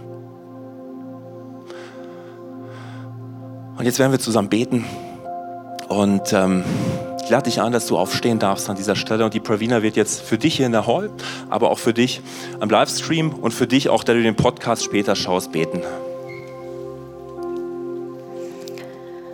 Und 3.78 3.84
jetzt 3.84 4.00
werden 4.00 4.14
wir 4.14 4.20
zusammen 4.20 4.48
beten. 4.48 4.86
Und 5.92 6.32
ähm, 6.32 6.64
ich 7.22 7.30
lade 7.30 7.50
dich 7.50 7.60
ein, 7.62 7.74
dass 7.74 7.86
du 7.86 7.98
aufstehen 7.98 8.40
darfst 8.40 8.70
an 8.70 8.78
dieser 8.78 8.96
Stelle. 8.96 9.26
Und 9.26 9.34
die 9.34 9.42
Pravina 9.42 9.82
wird 9.82 9.98
jetzt 9.98 10.22
für 10.22 10.38
dich 10.38 10.56
hier 10.56 10.66
in 10.66 10.72
der 10.72 10.88
Hall, 10.88 11.12
aber 11.50 11.70
auch 11.70 11.80
für 11.80 11.94
dich 11.94 12.22
am 12.62 12.70
Livestream 12.70 13.34
und 13.34 13.54
für 13.54 13.68
dich 13.68 13.90
auch, 13.90 14.06
der 14.06 14.16
du 14.16 14.24
den 14.24 14.38
Podcast 14.38 14.86
später 14.86 15.18
schaust, 15.18 15.52
beten. 15.52 15.82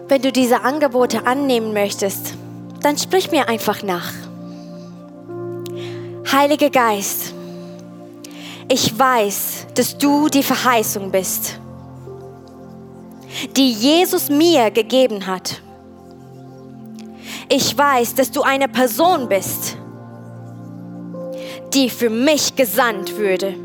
Wenn 0.08 0.24
du 0.24 0.32
diese 0.32 0.64
Angebote 0.64 1.28
annehmen 1.28 1.74
möchtest, 1.74 2.34
dann 2.82 2.98
sprich 2.98 3.30
mir 3.30 3.48
einfach 3.48 3.84
nach. 3.84 4.12
Heiliger 6.32 6.72
Geist, 6.72 7.36
ich 8.68 8.98
weiß, 8.98 9.68
dass 9.76 10.00
du 10.00 10.28
die 10.28 10.42
Verheißung 10.42 11.12
bist, 11.12 11.60
die 13.56 13.74
Jesus 13.74 14.30
mir 14.30 14.72
gegeben 14.72 15.28
hat 15.28 15.62
ich 17.50 17.78
weiß, 17.78 18.16
dass 18.16 18.32
du 18.32 18.42
eine 18.42 18.68
Person 18.68 19.30
bist, 19.30 19.78
die 21.74 21.90
für 21.90 22.10
mich 22.10 22.56
gesandt 22.56 23.18
würde. 23.18 23.56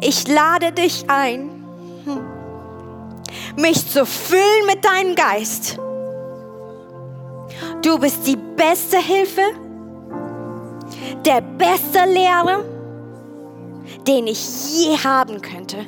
Ich 0.00 0.26
lade 0.26 0.72
dich 0.72 1.04
ein, 1.08 1.50
mich 3.56 3.88
zu 3.88 4.06
füllen 4.06 4.66
mit 4.66 4.84
deinem 4.84 5.14
Geist. 5.14 5.78
Du 7.82 7.98
bist 7.98 8.26
die 8.26 8.36
beste 8.36 8.98
Hilfe, 8.98 9.42
der 11.24 11.40
beste 11.40 12.04
Lehrer, 12.08 12.64
den 14.06 14.26
ich 14.26 14.74
je 14.74 14.96
haben 14.96 15.40
könnte. 15.40 15.86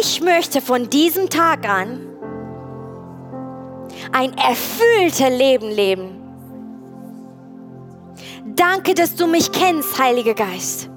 Ich 0.00 0.20
möchte 0.20 0.60
von 0.60 0.88
diesem 0.88 1.28
Tag 1.28 1.68
an 1.68 2.09
ein 4.12 4.36
erfülltes 4.36 5.28
Leben 5.30 5.70
leben. 5.70 6.16
Danke, 8.56 8.94
dass 8.94 9.14
du 9.14 9.26
mich 9.26 9.50
kennst, 9.52 9.98
Heiliger 9.98 10.34
Geist. 10.34 10.90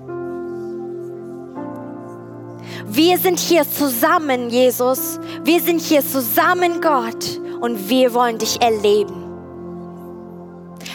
Wir 2.85 3.17
sind 3.17 3.39
hier 3.39 3.63
zusammen, 3.69 4.49
Jesus. 4.49 5.19
Wir 5.43 5.59
sind 5.59 5.81
hier 5.81 6.01
zusammen, 6.01 6.81
Gott. 6.81 7.39
Und 7.61 7.89
wir 7.89 8.13
wollen 8.13 8.37
dich 8.37 8.61
erleben. 8.61 9.23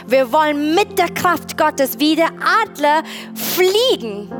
Wir 0.06 0.30
wollen 0.32 0.74
mit 0.74 0.98
der 0.98 1.08
Kraft 1.08 1.56
Gottes 1.56 1.98
wie 1.98 2.16
der 2.16 2.30
Adler 2.62 3.02
fliegen. 3.34 4.30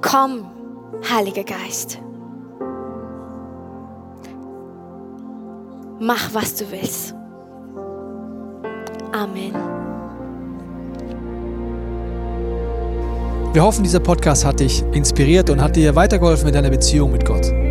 Komm, 0.00 0.50
Heiliger 1.10 1.44
Geist. 1.44 1.98
Mach, 6.00 6.34
was 6.34 6.56
du 6.56 6.70
willst. 6.70 7.14
Amen. 9.12 9.54
Wir 13.52 13.62
hoffen, 13.62 13.82
dieser 13.82 14.00
Podcast 14.00 14.44
hat 14.44 14.60
dich 14.60 14.82
inspiriert 14.92 15.50
und 15.50 15.60
hat 15.60 15.76
dir 15.76 15.94
weitergeholfen 15.96 16.48
in 16.48 16.54
deiner 16.54 16.70
Beziehung 16.70 17.12
mit 17.12 17.24
Gott. 17.24 17.52